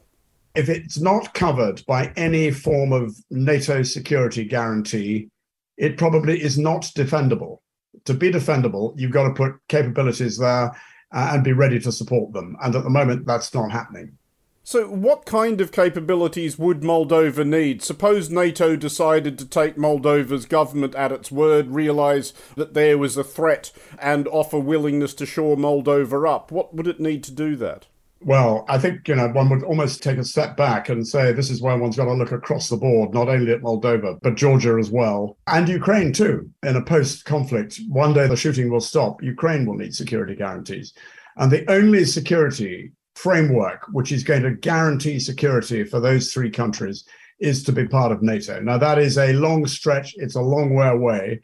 If 0.55 0.69
it's 0.69 1.01
not 1.01 1.35
covered 1.35 1.85
by 1.87 2.13
any 2.17 2.53
form 2.53 2.93
of 2.93 3.17
NATO 3.31 3.83
security 3.83 4.45
guarantee, 4.45 5.29
it 5.79 5.97
probably 5.97 6.43
is 6.43 6.59
not 6.59 6.83
defendable. 6.97 7.61
To 8.05 8.15
be 8.15 8.31
defendable, 8.31 8.93
you've 8.97 9.13
got 9.13 9.29
to 9.29 9.35
put 9.35 9.55
capabilities 9.69 10.37
there 10.37 10.77
uh, 11.13 11.31
and 11.33 11.45
be 11.45 11.53
ready 11.53 11.79
to 11.81 11.93
support 11.93 12.33
them. 12.33 12.57
And 12.63 12.75
at 12.75 12.85
the 12.85 12.91
moment, 12.91 13.27
that's 13.27 13.55
not 13.55 13.71
happening. 13.71 14.19
So, 14.65 14.87
what 14.87 15.25
kind 15.25 15.63
of 15.63 15.73
capabilities 15.73 16.59
would 16.59 16.83
Moldova 16.83 17.47
need? 17.47 17.83
Suppose 17.83 18.29
NATO 18.29 18.77
decided 18.77 19.39
to 19.39 19.47
take 19.47 19.77
Moldova's 19.77 20.45
government 20.45 20.95
at 20.95 21.11
its 21.11 21.33
word, 21.33 21.71
realise 21.71 22.35
that 22.55 22.75
there 22.75 22.99
was 22.99 23.17
a 23.17 23.25
threat, 23.25 23.73
and 23.99 24.29
offer 24.29 24.59
willingness 24.59 25.15
to 25.15 25.25
shore 25.25 25.57
Moldova 25.57 26.29
up. 26.29 26.53
What 26.53 26.75
would 26.75 26.87
it 26.87 27.01
need 27.01 27.25
to 27.25 27.33
do 27.33 27.57
that? 27.57 27.87
Well, 28.21 28.65
I 28.69 28.79
think 28.79 29.07
you 29.07 29.15
know 29.15 29.29
one 29.29 29.49
would 29.51 29.63
almost 29.63 30.03
take 30.03 30.19
a 30.19 30.25
step 30.25 30.57
back 30.57 30.89
and 30.89 31.07
say 31.07 31.33
this 31.33 31.51
is 31.51 31.63
where 31.63 31.79
one's 31.79 31.97
got 31.97 32.07
to 32.07 32.15
look 32.15 32.33
across 32.33 32.69
the 32.69 32.77
board, 32.77 33.15
not 33.15 33.29
only 33.29 33.53
at 33.53 33.63
Moldova 33.63 34.19
but 34.23 34.35
Georgia 34.35 34.77
as 34.79 34.91
well, 34.91 35.39
and 35.47 35.69
Ukraine 35.69 36.13
too. 36.13 36.51
In 36.65 36.75
a 36.75 36.83
post-conflict, 36.83 37.81
one 37.89 38.13
day 38.13 38.27
the 38.27 38.37
shooting 38.37 38.71
will 38.71 38.81
stop. 38.81 39.23
Ukraine 39.23 39.67
will 39.67 39.77
need 39.77 39.95
security 39.95 40.35
guarantees, 40.35 40.95
and 41.37 41.51
the 41.51 41.71
only 41.71 42.05
security 42.05 42.93
framework 43.15 43.87
which 43.93 44.11
is 44.11 44.25
going 44.25 44.43
to 44.43 44.51
guarantee 44.53 45.21
security 45.21 45.85
for 45.85 46.01
those 46.01 46.33
three 46.33 46.51
countries 46.51 47.05
is 47.39 47.63
to 47.65 47.73
be 47.73 47.87
part 47.87 48.11
of 48.11 48.23
NATO. 48.23 48.61
Now 48.61 48.79
that 48.79 48.99
is 48.99 49.17
a 49.17 49.33
long 49.35 49.65
stretch; 49.67 50.15
it's 50.17 50.35
a 50.35 50.43
long 50.43 50.75
way 50.75 50.89
away. 50.89 51.41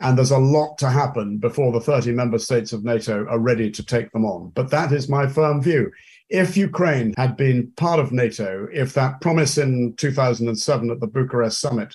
And 0.00 0.16
there's 0.16 0.30
a 0.30 0.38
lot 0.38 0.78
to 0.78 0.88
happen 0.88 1.38
before 1.38 1.72
the 1.72 1.80
30 1.80 2.12
member 2.12 2.38
states 2.38 2.72
of 2.72 2.84
NATO 2.84 3.26
are 3.26 3.40
ready 3.40 3.68
to 3.68 3.84
take 3.84 4.12
them 4.12 4.24
on. 4.24 4.52
But 4.54 4.70
that 4.70 4.92
is 4.92 5.08
my 5.08 5.26
firm 5.26 5.60
view 5.60 5.90
if 6.28 6.56
Ukraine 6.56 7.14
had 7.16 7.36
been 7.36 7.72
part 7.76 8.00
of 8.00 8.12
NATO, 8.12 8.68
if 8.72 8.92
that 8.94 9.20
promise 9.20 9.58
in 9.58 9.94
2007 9.96 10.90
at 10.90 11.00
the 11.00 11.06
Bucharest 11.06 11.60
summit 11.60 11.94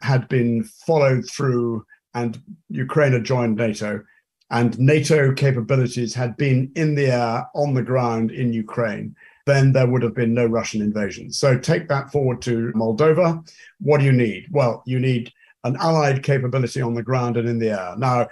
had 0.00 0.28
been 0.28 0.64
followed 0.64 1.28
through 1.28 1.84
and 2.14 2.40
Ukraine 2.68 3.12
had 3.12 3.24
joined 3.24 3.56
NATO, 3.56 4.02
and 4.50 4.78
NATO 4.78 5.32
capabilities 5.32 6.14
had 6.14 6.36
been 6.36 6.70
in 6.76 6.94
the 6.94 7.06
air, 7.06 7.46
on 7.54 7.72
the 7.72 7.82
ground 7.82 8.30
in 8.30 8.52
Ukraine, 8.52 9.16
then 9.46 9.72
there 9.72 9.86
would 9.86 10.02
have 10.02 10.14
been 10.14 10.34
no 10.34 10.46
Russian 10.46 10.82
invasion. 10.82 11.32
So 11.32 11.58
take 11.58 11.88
that 11.88 12.12
forward 12.12 12.42
to 12.42 12.70
Moldova. 12.74 13.50
What 13.80 13.98
do 13.98 14.04
you 14.04 14.12
need? 14.12 14.46
Well, 14.50 14.82
you 14.86 15.00
need 15.00 15.32
an 15.64 15.76
allied 15.76 16.22
capability 16.22 16.82
on 16.82 16.94
the 16.94 17.02
ground 17.02 17.38
and 17.38 17.48
in 17.48 17.58
the 17.58 17.70
air. 17.70 17.94
Now, 17.96 18.28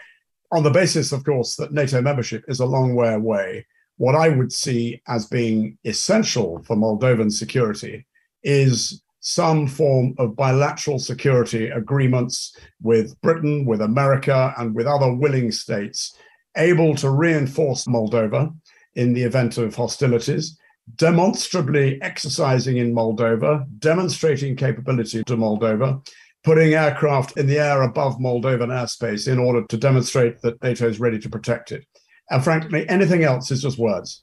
on 0.52 0.62
the 0.62 0.70
basis, 0.70 1.12
of 1.12 1.24
course, 1.24 1.56
that 1.56 1.72
NATO 1.72 2.02
membership 2.02 2.44
is 2.48 2.60
a 2.60 2.66
long 2.66 2.94
way 2.94 3.14
away, 3.14 3.66
what 4.00 4.14
I 4.14 4.30
would 4.30 4.50
see 4.50 5.02
as 5.08 5.26
being 5.26 5.76
essential 5.84 6.62
for 6.62 6.74
Moldovan 6.74 7.30
security 7.30 8.06
is 8.42 9.02
some 9.20 9.66
form 9.66 10.14
of 10.16 10.34
bilateral 10.34 10.98
security 10.98 11.68
agreements 11.68 12.56
with 12.80 13.20
Britain, 13.20 13.66
with 13.66 13.82
America, 13.82 14.54
and 14.56 14.74
with 14.74 14.86
other 14.86 15.12
willing 15.12 15.52
states 15.52 16.16
able 16.56 16.94
to 16.94 17.10
reinforce 17.10 17.84
Moldova 17.84 18.54
in 18.94 19.12
the 19.12 19.22
event 19.22 19.58
of 19.58 19.74
hostilities, 19.74 20.58
demonstrably 20.96 22.00
exercising 22.00 22.78
in 22.78 22.94
Moldova, 22.94 23.66
demonstrating 23.80 24.56
capability 24.56 25.22
to 25.24 25.36
Moldova, 25.36 26.02
putting 26.42 26.72
aircraft 26.72 27.36
in 27.36 27.46
the 27.46 27.58
air 27.58 27.82
above 27.82 28.16
Moldovan 28.18 28.70
airspace 28.70 29.30
in 29.30 29.38
order 29.38 29.62
to 29.66 29.76
demonstrate 29.76 30.40
that 30.40 30.62
NATO 30.62 30.88
is 30.88 31.00
ready 31.00 31.18
to 31.18 31.28
protect 31.28 31.70
it. 31.70 31.84
And 32.30 32.42
frankly, 32.44 32.88
anything 32.88 33.24
else 33.24 33.50
is 33.50 33.62
just 33.62 33.78
words. 33.78 34.22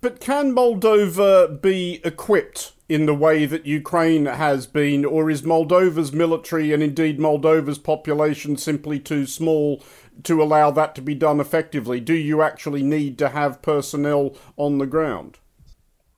But 0.00 0.20
can 0.20 0.54
Moldova 0.54 1.62
be 1.62 2.00
equipped 2.04 2.72
in 2.90 3.06
the 3.06 3.14
way 3.14 3.46
that 3.46 3.64
Ukraine 3.64 4.26
has 4.26 4.66
been, 4.66 5.04
or 5.04 5.30
is 5.30 5.42
Moldova's 5.42 6.12
military 6.12 6.74
and 6.74 6.82
indeed 6.82 7.18
Moldova's 7.18 7.78
population 7.78 8.58
simply 8.58 8.98
too 9.00 9.24
small 9.24 9.82
to 10.24 10.42
allow 10.42 10.70
that 10.72 10.94
to 10.96 11.00
be 11.00 11.14
done 11.14 11.40
effectively? 11.40 12.00
Do 12.00 12.12
you 12.12 12.42
actually 12.42 12.82
need 12.82 13.18
to 13.18 13.30
have 13.30 13.62
personnel 13.62 14.36
on 14.58 14.76
the 14.76 14.86
ground? 14.86 15.38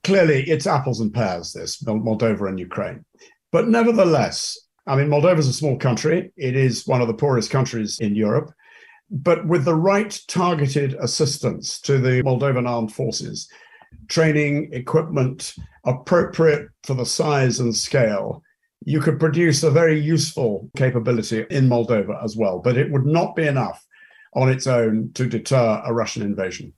Clearly, 0.03 0.43
it's 0.49 0.67
apples 0.67 0.99
and 0.99 1.13
pears, 1.13 1.53
this 1.53 1.81
Moldova 1.83 2.49
and 2.49 2.59
Ukraine. 2.59 3.05
But 3.53 3.69
nevertheless, 3.69 4.57
I 4.85 4.97
mean, 4.97 5.07
Moldova 5.07 5.37
is 5.37 5.47
a 5.47 5.53
small 5.53 5.77
country. 5.77 6.31
It 6.35 6.57
is 6.57 6.87
one 6.87 7.01
of 7.01 7.07
the 7.07 7.13
poorest 7.13 7.51
countries 7.51 7.99
in 7.99 8.15
Europe 8.15 8.51
but 9.09 9.47
with 9.47 9.65
the 9.65 9.75
right 9.75 10.19
targeted 10.27 10.95
assistance 10.95 11.79
to 11.81 11.97
the 11.97 12.21
Moldovan 12.23 12.67
armed 12.67 12.93
forces, 12.93 13.49
training, 14.07 14.69
equipment 14.73 15.53
appropriate 15.85 16.69
for 16.83 16.93
the 16.93 17.05
size 17.05 17.59
and 17.59 17.75
scale, 17.75 18.43
you 18.85 18.99
could 18.99 19.19
produce 19.19 19.63
a 19.63 19.71
very 19.71 19.99
useful 19.99 20.69
capability 20.77 21.45
in 21.49 21.67
Moldova 21.67 22.23
as 22.23 22.35
well. 22.35 22.59
But 22.59 22.77
it 22.77 22.91
would 22.91 23.05
not 23.05 23.35
be 23.35 23.47
enough 23.47 23.85
on 24.33 24.49
its 24.49 24.67
own 24.67 25.11
to 25.13 25.27
deter 25.27 25.81
a 25.85 25.93
Russian 25.93 26.21
invasion. 26.21 26.73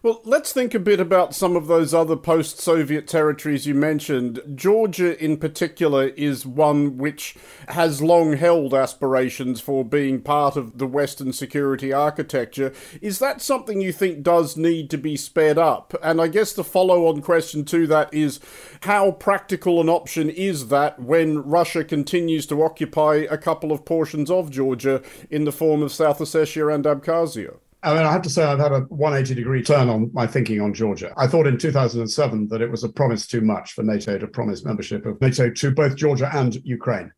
Well, 0.00 0.20
let's 0.24 0.52
think 0.52 0.74
a 0.74 0.78
bit 0.78 1.00
about 1.00 1.34
some 1.34 1.56
of 1.56 1.66
those 1.66 1.92
other 1.92 2.14
post 2.14 2.60
Soviet 2.60 3.08
territories 3.08 3.66
you 3.66 3.74
mentioned. 3.74 4.40
Georgia, 4.54 5.20
in 5.20 5.38
particular, 5.38 6.08
is 6.10 6.46
one 6.46 6.98
which 6.98 7.34
has 7.66 8.00
long 8.00 8.34
held 8.34 8.74
aspirations 8.74 9.60
for 9.60 9.84
being 9.84 10.20
part 10.20 10.56
of 10.56 10.78
the 10.78 10.86
Western 10.86 11.32
security 11.32 11.92
architecture. 11.92 12.72
Is 13.00 13.18
that 13.18 13.42
something 13.42 13.80
you 13.80 13.90
think 13.92 14.22
does 14.22 14.56
need 14.56 14.88
to 14.90 14.98
be 14.98 15.16
sped 15.16 15.58
up? 15.58 15.92
And 16.00 16.20
I 16.20 16.28
guess 16.28 16.52
the 16.52 16.62
follow 16.62 17.08
on 17.08 17.20
question 17.20 17.64
to 17.64 17.88
that 17.88 18.14
is 18.14 18.38
how 18.82 19.10
practical 19.10 19.80
an 19.80 19.88
option 19.88 20.30
is 20.30 20.68
that 20.68 21.02
when 21.02 21.42
Russia 21.42 21.82
continues 21.82 22.46
to 22.46 22.62
occupy 22.62 23.26
a 23.28 23.36
couple 23.36 23.72
of 23.72 23.84
portions 23.84 24.30
of 24.30 24.52
Georgia 24.52 25.02
in 25.28 25.44
the 25.44 25.50
form 25.50 25.82
of 25.82 25.90
South 25.90 26.20
Ossetia 26.20 26.72
and 26.72 26.84
Abkhazia? 26.84 27.56
I 27.82 27.94
mean, 27.94 28.02
I 28.04 28.10
have 28.10 28.22
to 28.22 28.30
say, 28.30 28.42
I've 28.42 28.58
had 28.58 28.72
a 28.72 28.80
180 28.80 29.34
degree 29.34 29.62
turn 29.62 29.88
on 29.88 30.10
my 30.12 30.26
thinking 30.26 30.60
on 30.60 30.74
Georgia. 30.74 31.12
I 31.16 31.28
thought 31.28 31.46
in 31.46 31.58
2007 31.58 32.48
that 32.48 32.60
it 32.60 32.70
was 32.70 32.82
a 32.82 32.88
promise 32.88 33.26
too 33.26 33.40
much 33.40 33.72
for 33.72 33.84
NATO 33.84 34.18
to 34.18 34.26
promise 34.26 34.64
membership 34.64 35.06
of 35.06 35.20
NATO 35.20 35.48
to 35.50 35.70
both 35.70 35.94
Georgia 35.94 36.28
and 36.34 36.56
Ukraine, 36.64 37.12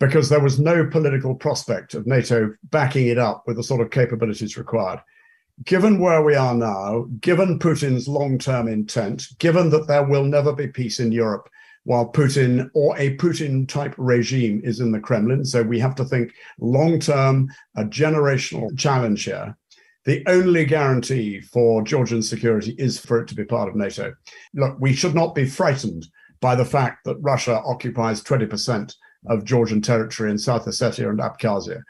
because 0.00 0.30
there 0.30 0.40
was 0.40 0.58
no 0.58 0.86
political 0.86 1.34
prospect 1.34 1.92
of 1.92 2.06
NATO 2.06 2.54
backing 2.70 3.08
it 3.08 3.18
up 3.18 3.44
with 3.46 3.56
the 3.56 3.62
sort 3.62 3.82
of 3.82 3.90
capabilities 3.90 4.56
required. 4.56 5.00
Given 5.64 5.98
where 5.98 6.22
we 6.22 6.34
are 6.34 6.54
now, 6.54 7.08
given 7.20 7.58
Putin's 7.58 8.08
long 8.08 8.38
term 8.38 8.68
intent, 8.68 9.26
given 9.38 9.68
that 9.70 9.86
there 9.86 10.04
will 10.04 10.24
never 10.24 10.52
be 10.52 10.66
peace 10.66 10.98
in 10.98 11.12
Europe 11.12 11.48
while 11.84 12.10
Putin 12.10 12.70
or 12.74 12.96
a 12.96 13.16
Putin 13.16 13.68
type 13.68 13.94
regime 13.98 14.62
is 14.64 14.80
in 14.80 14.92
the 14.92 14.98
Kremlin, 14.98 15.44
so 15.44 15.62
we 15.62 15.78
have 15.78 15.94
to 15.96 16.04
think 16.04 16.32
long 16.58 16.98
term, 16.98 17.50
a 17.76 17.84
generational 17.84 18.76
challenge 18.78 19.24
here 19.24 19.54
the 20.06 20.22
only 20.28 20.64
guarantee 20.64 21.40
for 21.40 21.82
Georgian 21.82 22.22
security 22.22 22.76
is 22.78 22.98
for 22.98 23.20
it 23.20 23.28
to 23.28 23.34
be 23.34 23.44
part 23.44 23.68
of 23.68 23.74
NATO. 23.74 24.14
Look, 24.54 24.76
we 24.78 24.94
should 24.94 25.16
not 25.16 25.34
be 25.34 25.46
frightened 25.46 26.06
by 26.40 26.54
the 26.54 26.64
fact 26.64 27.04
that 27.04 27.16
Russia 27.16 27.60
occupies 27.66 28.22
20% 28.22 28.94
of 29.26 29.44
Georgian 29.44 29.82
territory 29.82 30.30
in 30.30 30.38
South 30.38 30.66
Ossetia 30.66 31.10
and 31.10 31.18
Abkhazia. 31.18 31.82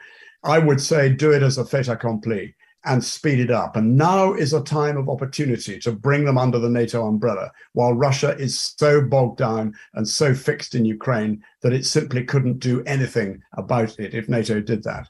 I 0.43 0.57
would 0.57 0.81
say 0.81 1.09
do 1.09 1.31
it 1.31 1.43
as 1.43 1.59
a 1.59 1.65
fait 1.65 1.87
accompli 1.87 2.55
and 2.85 3.03
speed 3.03 3.39
it 3.39 3.51
up. 3.51 3.75
And 3.75 3.97
now 3.97 4.33
is 4.33 4.53
a 4.53 4.63
time 4.63 4.97
of 4.97 5.09
opportunity 5.09 5.77
to 5.79 5.91
bring 5.91 6.25
them 6.25 6.37
under 6.39 6.57
the 6.57 6.69
NATO 6.69 7.05
umbrella, 7.05 7.51
while 7.73 7.93
Russia 7.93 8.35
is 8.37 8.59
so 8.59 9.01
bogged 9.01 9.37
down 9.37 9.75
and 9.93 10.07
so 10.07 10.33
fixed 10.33 10.73
in 10.73 10.85
Ukraine 10.85 11.43
that 11.61 11.73
it 11.73 11.85
simply 11.85 12.23
couldn't 12.23 12.59
do 12.59 12.81
anything 12.85 13.43
about 13.53 13.99
it 13.99 14.15
if 14.15 14.27
NATO 14.27 14.59
did 14.59 14.83
that 14.83 15.07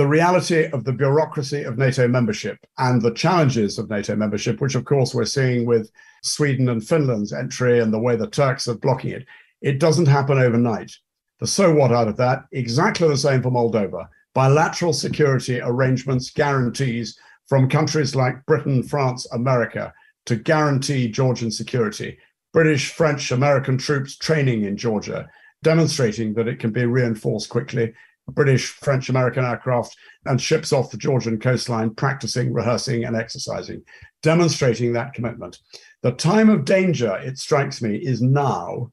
the 0.00 0.06
reality 0.06 0.64
of 0.72 0.84
the 0.84 0.94
bureaucracy 0.94 1.62
of 1.62 1.76
NATO 1.76 2.08
membership 2.08 2.56
and 2.78 3.02
the 3.02 3.12
challenges 3.12 3.78
of 3.78 3.90
NATO 3.90 4.16
membership, 4.16 4.58
which 4.58 4.74
of 4.74 4.86
course 4.86 5.14
we're 5.14 5.26
seeing 5.26 5.66
with 5.66 5.90
Sweden 6.22 6.70
and 6.70 6.82
Finland's 6.82 7.34
entry 7.34 7.80
and 7.80 7.92
the 7.92 7.98
way 7.98 8.16
the 8.16 8.26
Turks 8.26 8.66
are 8.66 8.78
blocking 8.78 9.10
it, 9.10 9.26
it 9.60 9.78
doesn't 9.78 10.08
happen 10.08 10.38
overnight. 10.38 10.90
The 11.38 11.46
so 11.46 11.74
what 11.74 11.92
out 11.92 12.08
of 12.08 12.16
that, 12.16 12.46
exactly 12.50 13.08
the 13.08 13.16
same 13.18 13.42
for 13.42 13.50
Moldova. 13.50 14.08
Bilateral 14.32 14.94
security 14.94 15.60
arrangements, 15.60 16.30
guarantees 16.30 17.18
from 17.46 17.68
countries 17.68 18.16
like 18.16 18.46
Britain, 18.46 18.82
France, 18.82 19.30
America 19.32 19.92
to 20.24 20.36
guarantee 20.36 21.10
Georgian 21.10 21.50
security. 21.50 22.16
British, 22.54 22.90
French, 22.90 23.30
American 23.32 23.76
troops 23.76 24.16
training 24.16 24.64
in 24.64 24.78
Georgia, 24.78 25.28
demonstrating 25.62 26.32
that 26.32 26.48
it 26.48 26.58
can 26.58 26.70
be 26.70 26.86
reinforced 26.86 27.50
quickly. 27.50 27.92
British, 28.28 28.68
French, 28.68 29.08
American 29.08 29.44
aircraft 29.44 29.96
and 30.26 30.40
ships 30.40 30.72
off 30.72 30.90
the 30.90 30.96
Georgian 30.96 31.38
coastline, 31.38 31.94
practicing, 31.94 32.52
rehearsing, 32.52 33.04
and 33.04 33.16
exercising, 33.16 33.82
demonstrating 34.22 34.92
that 34.92 35.14
commitment. 35.14 35.58
The 36.02 36.12
time 36.12 36.50
of 36.50 36.64
danger, 36.64 37.16
it 37.16 37.38
strikes 37.38 37.82
me, 37.82 37.96
is 37.96 38.22
now 38.22 38.90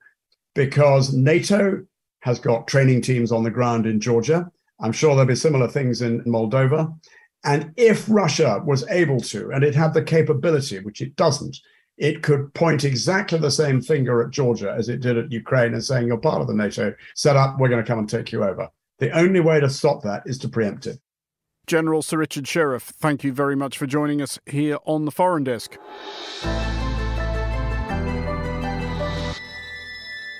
because 0.55 1.13
NATO 1.13 1.85
has 2.21 2.39
got 2.39 2.67
training 2.67 3.01
teams 3.01 3.31
on 3.31 3.43
the 3.43 3.51
ground 3.51 3.85
in 3.85 3.99
Georgia. 3.99 4.49
I'm 4.79 4.91
sure 4.91 5.11
there'll 5.11 5.27
be 5.27 5.35
similar 5.35 5.67
things 5.67 6.01
in 6.01 6.23
Moldova. 6.23 6.93
And 7.43 7.71
if 7.77 8.05
Russia 8.09 8.61
was 8.65 8.87
able 8.89 9.21
to, 9.21 9.51
and 9.51 9.63
it 9.63 9.75
had 9.75 9.93
the 9.93 10.03
capability, 10.03 10.79
which 10.79 11.01
it 11.01 11.15
doesn't, 11.15 11.57
it 11.97 12.21
could 12.21 12.53
point 12.53 12.83
exactly 12.83 13.39
the 13.39 13.49
same 13.49 13.81
finger 13.81 14.21
at 14.21 14.31
Georgia 14.31 14.73
as 14.77 14.89
it 14.89 15.01
did 15.01 15.17
at 15.17 15.31
Ukraine 15.31 15.73
and 15.73 15.83
saying, 15.83 16.07
You're 16.07 16.17
part 16.17 16.41
of 16.41 16.47
the 16.47 16.53
NATO 16.53 16.93
setup, 17.15 17.59
we're 17.59 17.69
going 17.69 17.83
to 17.83 17.87
come 17.87 17.99
and 17.99 18.09
take 18.09 18.31
you 18.31 18.43
over. 18.43 18.69
The 18.99 19.11
only 19.11 19.39
way 19.39 19.59
to 19.59 19.69
stop 19.69 20.01
that 20.03 20.23
is 20.25 20.37
to 20.39 20.49
preempt 20.49 20.87
it. 20.87 20.99
General 21.67 22.01
Sir 22.01 22.17
Richard 22.17 22.45
Shirreff, 22.45 22.83
thank 22.83 23.23
you 23.23 23.33
very 23.33 23.55
much 23.55 23.77
for 23.77 23.85
joining 23.85 24.21
us 24.21 24.39
here 24.45 24.77
on 24.85 25.05
the 25.05 25.11
Foreign 25.11 25.43
Desk. 25.43 25.77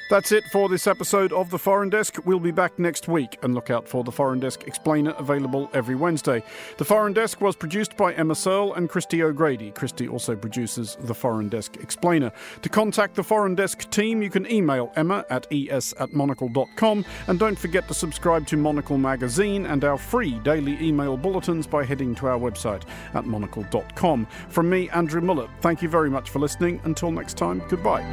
That's 0.09 0.31
it 0.31 0.45
for 0.45 0.69
this 0.69 0.87
episode 0.87 1.33
of 1.33 1.49
The 1.49 1.59
Foreign 1.59 1.89
Desk. 1.89 2.17
We'll 2.23 2.39
be 2.39 2.51
back 2.51 2.79
next 2.79 3.09
week 3.09 3.37
and 3.43 3.53
look 3.53 3.69
out 3.69 3.89
for 3.89 4.05
The 4.05 4.11
Foreign 4.11 4.39
Desk 4.39 4.65
Explainer 4.65 5.13
available 5.17 5.69
every 5.73 5.95
Wednesday. 5.95 6.43
The 6.77 6.85
Foreign 6.85 7.11
Desk 7.11 7.41
was 7.41 7.57
produced 7.57 7.97
by 7.97 8.13
Emma 8.13 8.33
Searle 8.33 8.73
and 8.75 8.87
Christy 8.87 9.21
O'Grady. 9.21 9.71
Christy 9.71 10.07
also 10.07 10.33
produces 10.37 10.95
The 11.01 11.13
Foreign 11.13 11.49
Desk 11.49 11.75
Explainer. 11.77 12.31
To 12.61 12.69
contact 12.69 13.15
the 13.15 13.23
Foreign 13.23 13.53
Desk 13.53 13.89
team, 13.89 14.21
you 14.21 14.29
can 14.29 14.49
email 14.49 14.93
emma 14.95 15.25
at 15.29 15.45
es 15.51 15.93
at 15.99 16.13
monocle.com 16.13 17.03
and 17.27 17.37
don't 17.37 17.59
forget 17.59 17.89
to 17.89 17.93
subscribe 17.93 18.47
to 18.47 18.55
Monocle 18.55 18.97
Magazine 18.97 19.65
and 19.65 19.83
our 19.83 19.97
free 19.97 20.39
daily 20.39 20.77
email 20.81 21.17
bulletins 21.17 21.67
by 21.67 21.83
heading 21.83 22.15
to 22.15 22.27
our 22.27 22.39
website 22.39 22.83
at 23.13 23.25
monocle.com. 23.25 24.25
From 24.47 24.69
me, 24.69 24.89
Andrew 24.91 25.19
Mueller, 25.19 25.49
thank 25.59 25.81
you 25.81 25.89
very 25.89 26.09
much 26.09 26.29
for 26.29 26.39
listening. 26.39 26.79
Until 26.85 27.11
next 27.11 27.35
time, 27.35 27.61
goodbye. 27.67 28.05